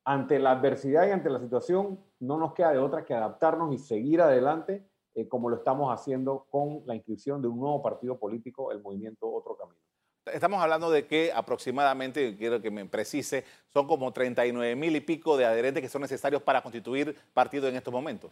ante 0.03 0.37
la 0.37 0.51
adversidad 0.51 1.07
y 1.07 1.11
ante 1.11 1.29
la 1.29 1.39
situación 1.39 1.99
no 2.19 2.37
nos 2.37 2.53
queda 2.53 2.73
de 2.73 2.79
otra 2.79 3.05
que 3.05 3.13
adaptarnos 3.13 3.73
y 3.73 3.77
seguir 3.77 4.21
adelante 4.21 4.85
eh, 5.15 5.27
como 5.27 5.49
lo 5.49 5.55
estamos 5.55 5.91
haciendo 5.93 6.45
con 6.49 6.83
la 6.85 6.93
inscripción 6.93 7.41
de 7.41 7.47
un 7.47 7.59
nuevo 7.59 7.81
partido 7.81 8.19
político, 8.19 8.71
el 8.71 8.81
movimiento 8.81 9.31
Otro 9.31 9.55
Camino. 9.55 9.79
Estamos 10.25 10.61
hablando 10.61 10.91
de 10.91 11.07
que 11.07 11.31
aproximadamente, 11.33 12.35
quiero 12.37 12.61
que 12.61 12.71
me 12.71 12.85
precise, 12.85 13.45
son 13.73 13.87
como 13.87 14.11
39 14.11 14.75
mil 14.75 14.95
y 14.95 15.01
pico 15.01 15.37
de 15.37 15.45
adherentes 15.45 15.81
que 15.81 15.89
son 15.89 16.01
necesarios 16.01 16.41
para 16.41 16.61
constituir 16.61 17.15
partido 17.33 17.67
en 17.67 17.75
estos 17.75 17.93
momentos. 17.93 18.31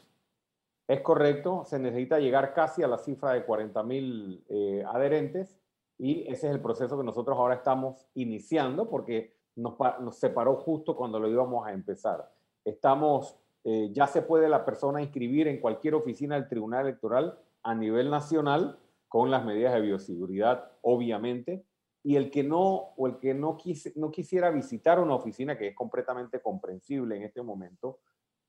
Es 0.87 1.01
correcto, 1.01 1.63
se 1.65 1.79
necesita 1.79 2.19
llegar 2.19 2.53
casi 2.53 2.81
a 2.81 2.87
la 2.87 2.97
cifra 2.97 3.33
de 3.33 3.43
40 3.43 3.83
mil 3.83 4.43
eh, 4.47 4.83
adherentes 4.87 5.59
y 5.97 6.21
ese 6.31 6.47
es 6.47 6.53
el 6.53 6.61
proceso 6.61 6.97
que 6.97 7.03
nosotros 7.03 7.37
ahora 7.37 7.55
estamos 7.55 8.07
iniciando 8.13 8.89
porque 8.89 9.35
nos, 9.55 9.75
separó 10.17 10.55
justo 10.55 10.95
cuando 10.95 11.19
lo 11.19 11.27
íbamos 11.27 11.67
a 11.67 11.73
empezar. 11.73 12.31
Estamos, 12.63 13.37
eh, 13.63 13.89
ya 13.91 14.07
se 14.07 14.21
puede 14.21 14.47
la 14.47 14.63
persona 14.63 15.01
inscribir 15.01 15.47
en 15.47 15.59
cualquier 15.59 15.95
oficina 15.95 16.35
del 16.35 16.47
Tribunal 16.47 16.85
Electoral 16.85 17.37
a 17.63 17.75
nivel 17.75 18.09
nacional 18.09 18.79
con 19.09 19.31
las 19.31 19.43
medidas 19.43 19.73
de 19.73 19.81
bioseguridad, 19.81 20.71
obviamente, 20.81 21.65
y 22.07 22.15
el 22.15 22.31
que 22.31 22.41
no 22.41 22.93
o 22.95 23.05
el 23.05 23.17
que 23.17 23.33
no, 23.33 23.57
no 23.95 24.11
quisiera 24.11 24.49
visitar 24.49 24.97
una 24.97 25.15
oficina 25.15 25.57
que 25.57 25.67
es 25.67 25.75
completamente 25.75 26.39
comprensible 26.39 27.17
en 27.17 27.23
este 27.23 27.41
momento, 27.41 27.99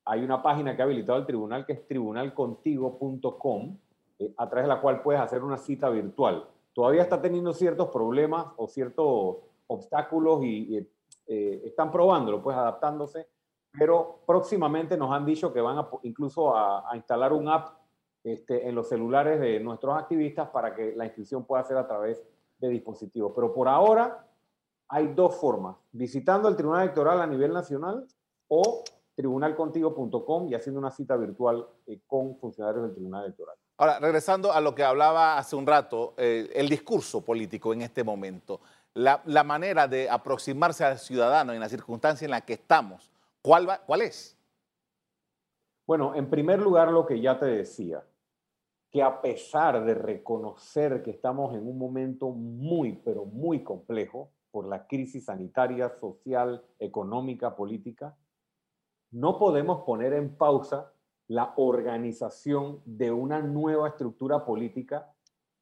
hay 0.05 0.23
una 0.23 0.41
página 0.41 0.73
que 0.73 0.81
ha 0.81 0.85
habilitado 0.85 1.19
el 1.19 1.25
tribunal 1.25 1.65
que 1.65 1.73
es 1.73 1.85
tribunalcontigo.com, 1.85 3.77
eh, 4.17 4.33
a 4.37 4.49
través 4.49 4.63
de 4.63 4.73
la 4.73 4.79
cual 4.79 5.01
puedes 5.01 5.19
hacer 5.19 5.43
una 5.43 5.57
cita 5.57 5.89
virtual. 5.89 6.47
Todavía 6.71 7.01
está 7.01 7.21
teniendo 7.21 7.51
ciertos 7.51 7.89
problemas 7.89 8.47
o 8.55 8.69
ciertos 8.69 9.39
obstáculos 9.67 10.41
y, 10.45 10.77
eh, 11.27 11.61
están 11.65 11.91
probándolo, 11.91 12.41
pues 12.41 12.55
adaptándose, 12.55 13.27
pero 13.77 14.21
próximamente 14.25 14.95
nos 14.95 15.11
han 15.11 15.25
dicho 15.25 15.51
que 15.51 15.59
van 15.59 15.79
a, 15.79 15.89
incluso 16.03 16.55
a, 16.55 16.89
instalar 16.95 17.33
un 17.33 17.49
app 17.49 17.77
este, 18.23 18.69
en 18.69 18.73
los 18.73 18.87
celulares 18.87 19.37
de 19.41 19.59
nuestros 19.59 19.97
activistas 19.97 20.47
para 20.47 20.73
que 20.73 20.95
la 20.95 21.03
inscripción 21.03 21.43
pueda 21.43 21.61
ser 21.65 21.75
a 21.75 21.85
través 21.85 22.23
de 22.59 22.69
dispositivos. 22.69 23.31
Pero 23.35 23.53
por 23.53 23.67
ahora 23.67 24.25
hay 24.87 25.07
dos 25.07 25.35
formas, 25.35 25.77
visitando 25.91 26.47
el 26.47 26.55
Tribunal 26.55 26.83
Electoral 26.83 27.21
a 27.21 27.27
nivel 27.27 27.53
nacional 27.53 28.05
o 28.47 28.83
tribunalcontigo.com 29.15 30.47
y 30.47 30.55
haciendo 30.55 30.79
una 30.79 30.91
cita 30.91 31.15
virtual 31.17 31.67
eh, 31.87 31.99
con 32.07 32.37
funcionarios 32.37 32.83
del 32.83 32.93
Tribunal 32.93 33.25
Electoral. 33.25 33.55
Ahora, 33.77 33.99
regresando 33.99 34.51
a 34.51 34.59
lo 34.59 34.73
que 34.73 34.83
hablaba 34.83 35.37
hace 35.37 35.55
un 35.55 35.67
rato, 35.67 36.13
eh, 36.17 36.49
el 36.53 36.67
discurso 36.67 37.21
político 37.21 37.73
en 37.73 37.81
este 37.81 38.03
momento, 38.03 38.61
la, 38.93 39.43
manera 39.43 39.87
de 39.87 40.09
aproximarse 40.09 40.83
al 40.83 40.97
ciudadano 40.97 41.53
en 41.53 41.59
la 41.59 41.69
circunstancia 41.69 42.25
en 42.25 42.31
la 42.31 42.41
que 42.41 42.53
estamos, 42.53 43.11
¿cuál, 43.41 43.67
¿cuál 43.85 44.01
es? 44.01 44.37
Bueno, 45.85 46.13
en 46.15 46.29
primer 46.29 46.59
lugar, 46.59 46.91
lo 46.91 47.05
que 47.05 47.19
ya 47.19 47.39
te 47.39 47.45
decía, 47.45 48.03
que 48.91 49.03
a 49.03 49.21
pesar 49.21 49.85
de 49.85 49.93
reconocer 49.93 51.03
que 51.03 51.11
estamos 51.11 51.53
en 51.53 51.67
un 51.67 51.77
momento 51.77 52.29
muy, 52.29 52.93
pero 52.93 53.25
muy 53.25 53.63
complejo 53.63 54.31
por 54.51 54.67
la 54.67 54.87
crisis 54.87 55.25
sanitaria, 55.25 55.89
social, 55.99 56.63
económica, 56.79 57.55
política, 57.55 58.17
no 59.11 59.37
podemos 59.37 59.83
poner 59.83 60.13
en 60.13 60.35
pausa 60.35 60.91
la 61.27 61.53
organización 61.57 62.81
de 62.85 63.11
una 63.11 63.41
nueva 63.41 63.89
estructura 63.89 64.43
política 64.43 65.13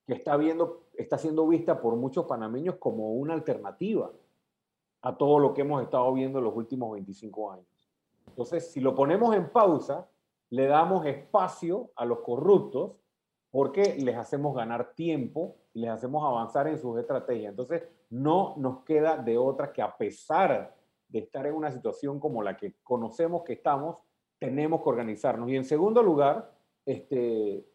que 0.06 0.14
está, 0.14 0.38
viendo, 0.38 0.88
está 0.94 1.18
siendo 1.18 1.46
vista 1.48 1.82
por 1.82 1.98
muchos 1.98 2.26
panameños 2.26 2.76
como 2.76 3.12
una 3.14 3.34
alternativa 3.34 4.10
a 5.02 5.18
todo 5.18 5.40
lo 5.40 5.54
que 5.54 5.62
hemos 5.62 5.84
estado 5.84 6.14
viendo 6.14 6.40
en 6.40 6.46
los 6.46 6.56
últimos 6.56 6.94
25 6.94 7.52
años. 7.52 7.68
Entonces, 8.28 8.72
si 8.72 8.80
lo 8.80 8.96
ponemos 8.96 9.36
en 9.36 9.50
pausa, 9.50 10.10
le 10.50 10.68
damos 10.68 11.06
espacio 11.06 11.92
a 11.98 12.06
los 12.06 12.20
corruptos 12.20 12.94
porque 13.58 13.96
les 13.98 14.16
hacemos 14.16 14.56
ganar 14.56 14.94
tiempo 14.94 15.56
y 15.74 15.80
les 15.80 15.90
hacemos 15.90 16.24
avanzar 16.24 16.68
en 16.68 16.78
sus 16.78 17.00
estrategias. 17.00 17.50
Entonces, 17.50 17.82
no 18.12 18.54
nos 18.58 18.84
queda 18.84 19.18
de 19.18 19.36
otra 19.40 19.74
que 19.74 19.82
a 19.82 19.98
pesar 19.98 20.76
de 21.10 21.18
estar 21.18 21.48
en 21.48 21.56
una 21.56 21.72
situación 21.72 22.20
como 22.20 22.44
la 22.44 22.56
que 22.56 22.76
conocemos 22.84 23.42
que 23.42 23.54
estamos, 23.54 23.98
tenemos 24.38 24.84
que 24.84 24.90
organizarnos. 24.90 25.50
Y 25.50 25.56
en 25.56 25.66
segundo 25.66 26.04
lugar, 26.04 26.54
este, 26.86 27.66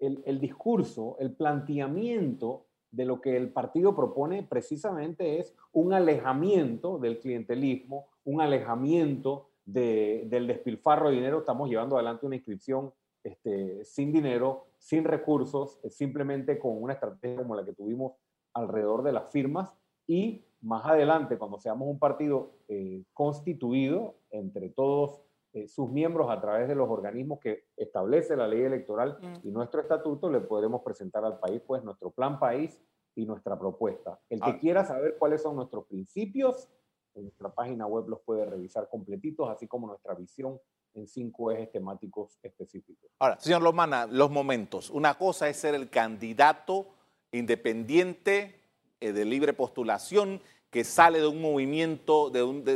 el, 0.00 0.38
discurso, 0.38 1.16
el 1.18 1.32
planteamiento 1.32 2.66
de 2.90 3.06
lo 3.06 3.22
que 3.22 3.38
el 3.38 3.54
partido 3.54 3.96
propone 3.96 4.42
precisamente 4.42 5.38
es 5.38 5.56
un 5.72 5.94
alejamiento 5.94 6.98
del 6.98 7.20
clientelismo, 7.20 8.08
un 8.24 8.42
alejamiento 8.42 9.48
de, 9.64 10.24
del 10.26 10.46
despilfarro 10.46 11.08
de 11.08 11.14
dinero. 11.14 11.38
Estamos 11.38 11.70
llevando 11.70 11.96
adelante 11.96 12.26
una 12.26 12.36
inscripción 12.36 12.92
este, 13.22 13.82
sin 13.86 14.12
dinero, 14.12 14.66
sin 14.84 15.04
recursos, 15.04 15.80
simplemente 15.88 16.58
con 16.58 16.82
una 16.82 16.92
estrategia 16.92 17.38
como 17.38 17.54
la 17.54 17.64
que 17.64 17.72
tuvimos 17.72 18.12
alrededor 18.52 19.02
de 19.02 19.12
las 19.12 19.32
firmas 19.32 19.74
y 20.06 20.44
más 20.60 20.84
adelante, 20.84 21.38
cuando 21.38 21.58
seamos 21.58 21.88
un 21.88 21.98
partido 21.98 22.52
eh, 22.68 23.02
constituido 23.14 24.16
entre 24.30 24.68
todos 24.68 25.22
eh, 25.54 25.68
sus 25.68 25.90
miembros 25.90 26.28
a 26.30 26.38
través 26.38 26.68
de 26.68 26.74
los 26.74 26.90
organismos 26.90 27.40
que 27.40 27.64
establece 27.78 28.36
la 28.36 28.46
ley 28.46 28.60
electoral 28.60 29.18
y 29.42 29.50
nuestro 29.50 29.80
estatuto, 29.80 30.30
le 30.30 30.40
podremos 30.40 30.82
presentar 30.82 31.24
al 31.24 31.38
país 31.38 31.62
pues 31.66 31.82
nuestro 31.82 32.10
plan 32.10 32.38
país 32.38 32.78
y 33.14 33.24
nuestra 33.24 33.58
propuesta. 33.58 34.20
El 34.28 34.40
que 34.42 34.50
ah. 34.50 34.58
quiera 34.60 34.84
saber 34.84 35.16
cuáles 35.18 35.40
son 35.40 35.56
nuestros 35.56 35.86
principios, 35.86 36.68
en 37.14 37.24
nuestra 37.24 37.52
página 37.54 37.86
web 37.86 38.08
los 38.08 38.20
puede 38.20 38.44
revisar 38.44 38.88
completitos, 38.88 39.48
así 39.48 39.66
como 39.66 39.86
nuestra 39.86 40.14
visión 40.14 40.58
en 40.94 41.06
cinco 41.06 41.50
ejes 41.50 41.72
temáticos 41.72 42.38
específicos. 42.42 43.10
Ahora, 43.18 43.38
señor 43.40 43.62
Lomana, 43.62 44.06
los 44.06 44.30
momentos. 44.30 44.90
Una 44.90 45.18
cosa 45.18 45.48
es 45.48 45.56
ser 45.56 45.74
el 45.74 45.90
candidato 45.90 46.86
independiente 47.32 48.60
eh, 49.00 49.12
de 49.12 49.24
libre 49.24 49.52
postulación 49.52 50.40
que 50.70 50.84
sale 50.84 51.20
de 51.20 51.26
un 51.26 51.40
movimiento, 51.40 52.32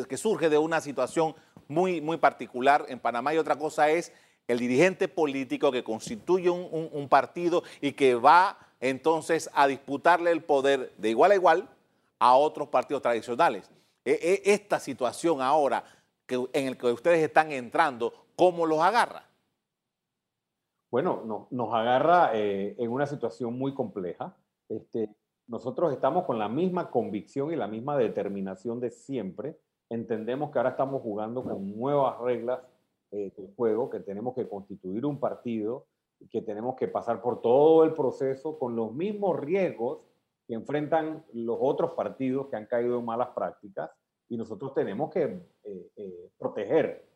que 0.08 0.16
surge 0.16 0.48
de 0.48 0.58
una 0.58 0.80
situación 0.80 1.34
muy, 1.66 2.00
muy 2.00 2.16
particular 2.16 2.86
en 2.88 3.00
Panamá 3.00 3.34
y 3.34 3.38
otra 3.38 3.56
cosa 3.56 3.90
es 3.90 4.12
el 4.46 4.58
dirigente 4.58 5.08
político 5.08 5.70
que 5.70 5.84
constituye 5.84 6.48
un, 6.48 7.08
partido 7.08 7.62
y 7.80 7.92
que 7.92 8.14
va 8.14 8.58
entonces 8.80 9.50
a 9.52 9.66
disputarle 9.66 10.30
el 10.30 10.42
poder 10.42 10.92
de 10.96 11.10
igual 11.10 11.32
a 11.32 11.34
igual 11.34 11.68
a 12.18 12.34
otros 12.34 12.68
partidos 12.68 13.02
tradicionales. 13.02 13.70
E, 14.08 14.42
e, 14.46 14.54
esta 14.54 14.80
situación 14.80 15.42
ahora 15.42 15.84
que, 16.24 16.36
en 16.54 16.70
la 16.70 16.78
que 16.78 16.86
ustedes 16.86 17.22
están 17.22 17.52
entrando, 17.52 18.10
¿cómo 18.36 18.64
los 18.64 18.80
agarra? 18.80 19.28
Bueno, 20.90 21.46
nos 21.50 21.74
agarra 21.74 22.30
eh, 22.32 22.74
en 22.78 22.90
una 22.90 23.06
situación 23.06 23.58
muy 23.58 23.74
compleja. 23.74 24.34
Este, 24.70 25.14
nosotros 25.46 25.92
estamos 25.92 26.24
con 26.24 26.38
la 26.38 26.48
misma 26.48 26.90
convicción 26.90 27.52
y 27.52 27.56
la 27.56 27.66
misma 27.66 27.98
determinación 27.98 28.80
de 28.80 28.90
siempre. 28.90 29.58
Entendemos 29.90 30.50
que 30.50 30.58
ahora 30.58 30.70
estamos 30.70 31.02
jugando 31.02 31.44
con 31.44 31.76
nuevas 31.76 32.18
reglas 32.20 32.60
eh, 33.10 33.30
de 33.36 33.52
juego, 33.56 33.90
que 33.90 34.00
tenemos 34.00 34.34
que 34.34 34.48
constituir 34.48 35.04
un 35.04 35.20
partido, 35.20 35.84
que 36.30 36.40
tenemos 36.40 36.76
que 36.76 36.88
pasar 36.88 37.20
por 37.20 37.42
todo 37.42 37.84
el 37.84 37.92
proceso 37.92 38.58
con 38.58 38.74
los 38.74 38.94
mismos 38.94 39.38
riesgos 39.38 39.98
que 40.48 40.54
enfrentan 40.54 41.22
los 41.34 41.58
otros 41.60 41.92
partidos 41.92 42.48
que 42.48 42.56
han 42.56 42.64
caído 42.64 42.98
en 42.98 43.04
malas 43.04 43.28
prácticas 43.34 43.90
y 44.30 44.36
nosotros 44.38 44.72
tenemos 44.72 45.10
que 45.10 45.24
eh, 45.62 45.90
eh, 45.94 46.30
proteger, 46.38 47.06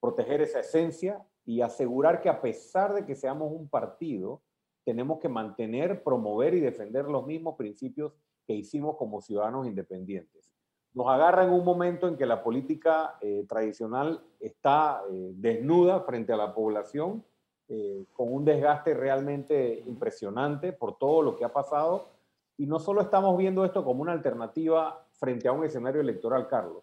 proteger 0.00 0.40
esa 0.40 0.60
esencia 0.60 1.22
y 1.44 1.60
asegurar 1.60 2.22
que 2.22 2.30
a 2.30 2.40
pesar 2.40 2.94
de 2.94 3.04
que 3.04 3.14
seamos 3.14 3.52
un 3.52 3.68
partido, 3.68 4.40
tenemos 4.84 5.18
que 5.18 5.28
mantener, 5.28 6.02
promover 6.02 6.54
y 6.54 6.60
defender 6.60 7.04
los 7.04 7.26
mismos 7.26 7.56
principios 7.56 8.14
que 8.46 8.54
hicimos 8.54 8.96
como 8.96 9.20
ciudadanos 9.20 9.66
independientes. 9.66 10.50
Nos 10.94 11.08
agarra 11.08 11.44
en 11.44 11.50
un 11.50 11.66
momento 11.66 12.08
en 12.08 12.16
que 12.16 12.24
la 12.24 12.42
política 12.42 13.18
eh, 13.20 13.44
tradicional 13.46 14.24
está 14.40 15.02
desnuda 15.10 16.00
frente 16.00 16.32
a 16.32 16.36
la 16.36 16.54
población, 16.54 17.22
con 18.14 18.32
un 18.32 18.46
desgaste 18.46 18.94
realmente 18.94 19.82
impresionante 19.84 20.72
por 20.72 20.96
todo 20.96 21.20
lo 21.20 21.36
que 21.36 21.44
ha 21.44 21.52
pasado 21.52 22.17
y 22.58 22.66
no 22.66 22.80
solo 22.80 23.00
estamos 23.00 23.38
viendo 23.38 23.64
esto 23.64 23.84
como 23.84 24.02
una 24.02 24.12
alternativa 24.12 25.06
frente 25.12 25.48
a 25.48 25.52
un 25.52 25.64
escenario 25.64 26.00
electoral, 26.00 26.48
Carlos. 26.48 26.82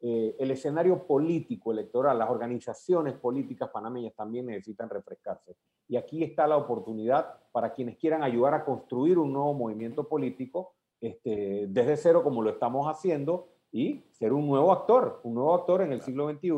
Eh, 0.00 0.36
el 0.38 0.52
escenario 0.52 1.06
político 1.06 1.72
electoral, 1.72 2.18
las 2.18 2.30
organizaciones 2.30 3.14
políticas 3.14 3.68
panameñas 3.70 4.14
también 4.14 4.46
necesitan 4.46 4.88
refrescarse. 4.88 5.56
Y 5.88 5.96
aquí 5.96 6.22
está 6.22 6.46
la 6.46 6.56
oportunidad 6.56 7.38
para 7.52 7.74
quienes 7.74 7.98
quieran 7.98 8.22
ayudar 8.22 8.54
a 8.54 8.64
construir 8.64 9.18
un 9.18 9.32
nuevo 9.32 9.52
movimiento 9.52 10.08
político 10.08 10.74
este, 11.00 11.66
desde 11.68 11.96
cero, 11.96 12.22
como 12.22 12.40
lo 12.40 12.50
estamos 12.50 12.86
haciendo, 12.86 13.48
y 13.72 14.04
ser 14.12 14.32
un 14.32 14.46
nuevo 14.46 14.72
actor, 14.72 15.20
un 15.24 15.34
nuevo 15.34 15.54
actor 15.54 15.82
en 15.82 15.92
el 15.92 16.02
siglo 16.02 16.30
XXI 16.30 16.50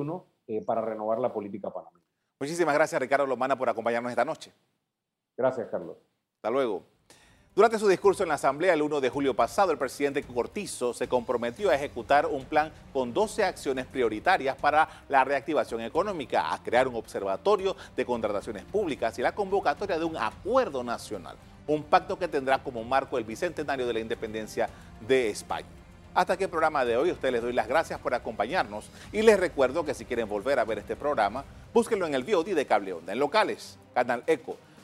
eh, 0.46 0.64
para 0.64 0.82
renovar 0.82 1.18
la 1.18 1.32
política 1.32 1.72
panameña. 1.72 2.04
Muchísimas 2.38 2.74
gracias, 2.74 3.00
Ricardo 3.00 3.26
Lomana, 3.26 3.56
por 3.56 3.68
acompañarnos 3.68 4.10
esta 4.10 4.24
noche. 4.24 4.52
Gracias, 5.36 5.68
Carlos. 5.68 5.96
Hasta 6.36 6.50
luego. 6.50 6.91
Durante 7.54 7.78
su 7.78 7.86
discurso 7.86 8.22
en 8.22 8.30
la 8.30 8.36
Asamblea 8.36 8.72
el 8.72 8.80
1 8.80 9.02
de 9.02 9.10
julio 9.10 9.34
pasado, 9.34 9.72
el 9.72 9.76
presidente 9.76 10.22
Cortizo 10.22 10.94
se 10.94 11.06
comprometió 11.06 11.68
a 11.68 11.74
ejecutar 11.74 12.24
un 12.24 12.46
plan 12.46 12.72
con 12.94 13.12
12 13.12 13.44
acciones 13.44 13.84
prioritarias 13.84 14.56
para 14.56 14.88
la 15.10 15.22
reactivación 15.22 15.82
económica, 15.82 16.50
a 16.50 16.62
crear 16.62 16.88
un 16.88 16.94
observatorio 16.94 17.76
de 17.94 18.06
contrataciones 18.06 18.64
públicas 18.64 19.18
y 19.18 19.22
la 19.22 19.34
convocatoria 19.34 19.98
de 19.98 20.06
un 20.06 20.16
acuerdo 20.16 20.82
nacional, 20.82 21.36
un 21.66 21.82
pacto 21.82 22.18
que 22.18 22.26
tendrá 22.26 22.62
como 22.62 22.84
marco 22.84 23.18
el 23.18 23.24
bicentenario 23.24 23.86
de 23.86 23.92
la 23.92 24.00
independencia 24.00 24.70
de 25.06 25.28
España. 25.28 25.68
Hasta 26.14 26.32
aquí 26.32 26.44
el 26.44 26.50
programa 26.50 26.86
de 26.86 26.96
hoy, 26.96 27.10
ustedes 27.10 27.34
les 27.34 27.42
doy 27.42 27.52
las 27.52 27.68
gracias 27.68 28.00
por 28.00 28.14
acompañarnos 28.14 28.88
y 29.12 29.20
les 29.20 29.38
recuerdo 29.38 29.84
que 29.84 29.92
si 29.92 30.06
quieren 30.06 30.26
volver 30.26 30.58
a 30.58 30.64
ver 30.64 30.78
este 30.78 30.96
programa, 30.96 31.44
búsquenlo 31.74 32.06
en 32.06 32.14
el 32.14 32.24
VOD 32.24 32.54
de 32.54 32.64
Cable 32.64 32.94
Onda, 32.94 33.12
en 33.12 33.18
locales, 33.18 33.78
Canal 33.92 34.24
Eco, 34.26 34.56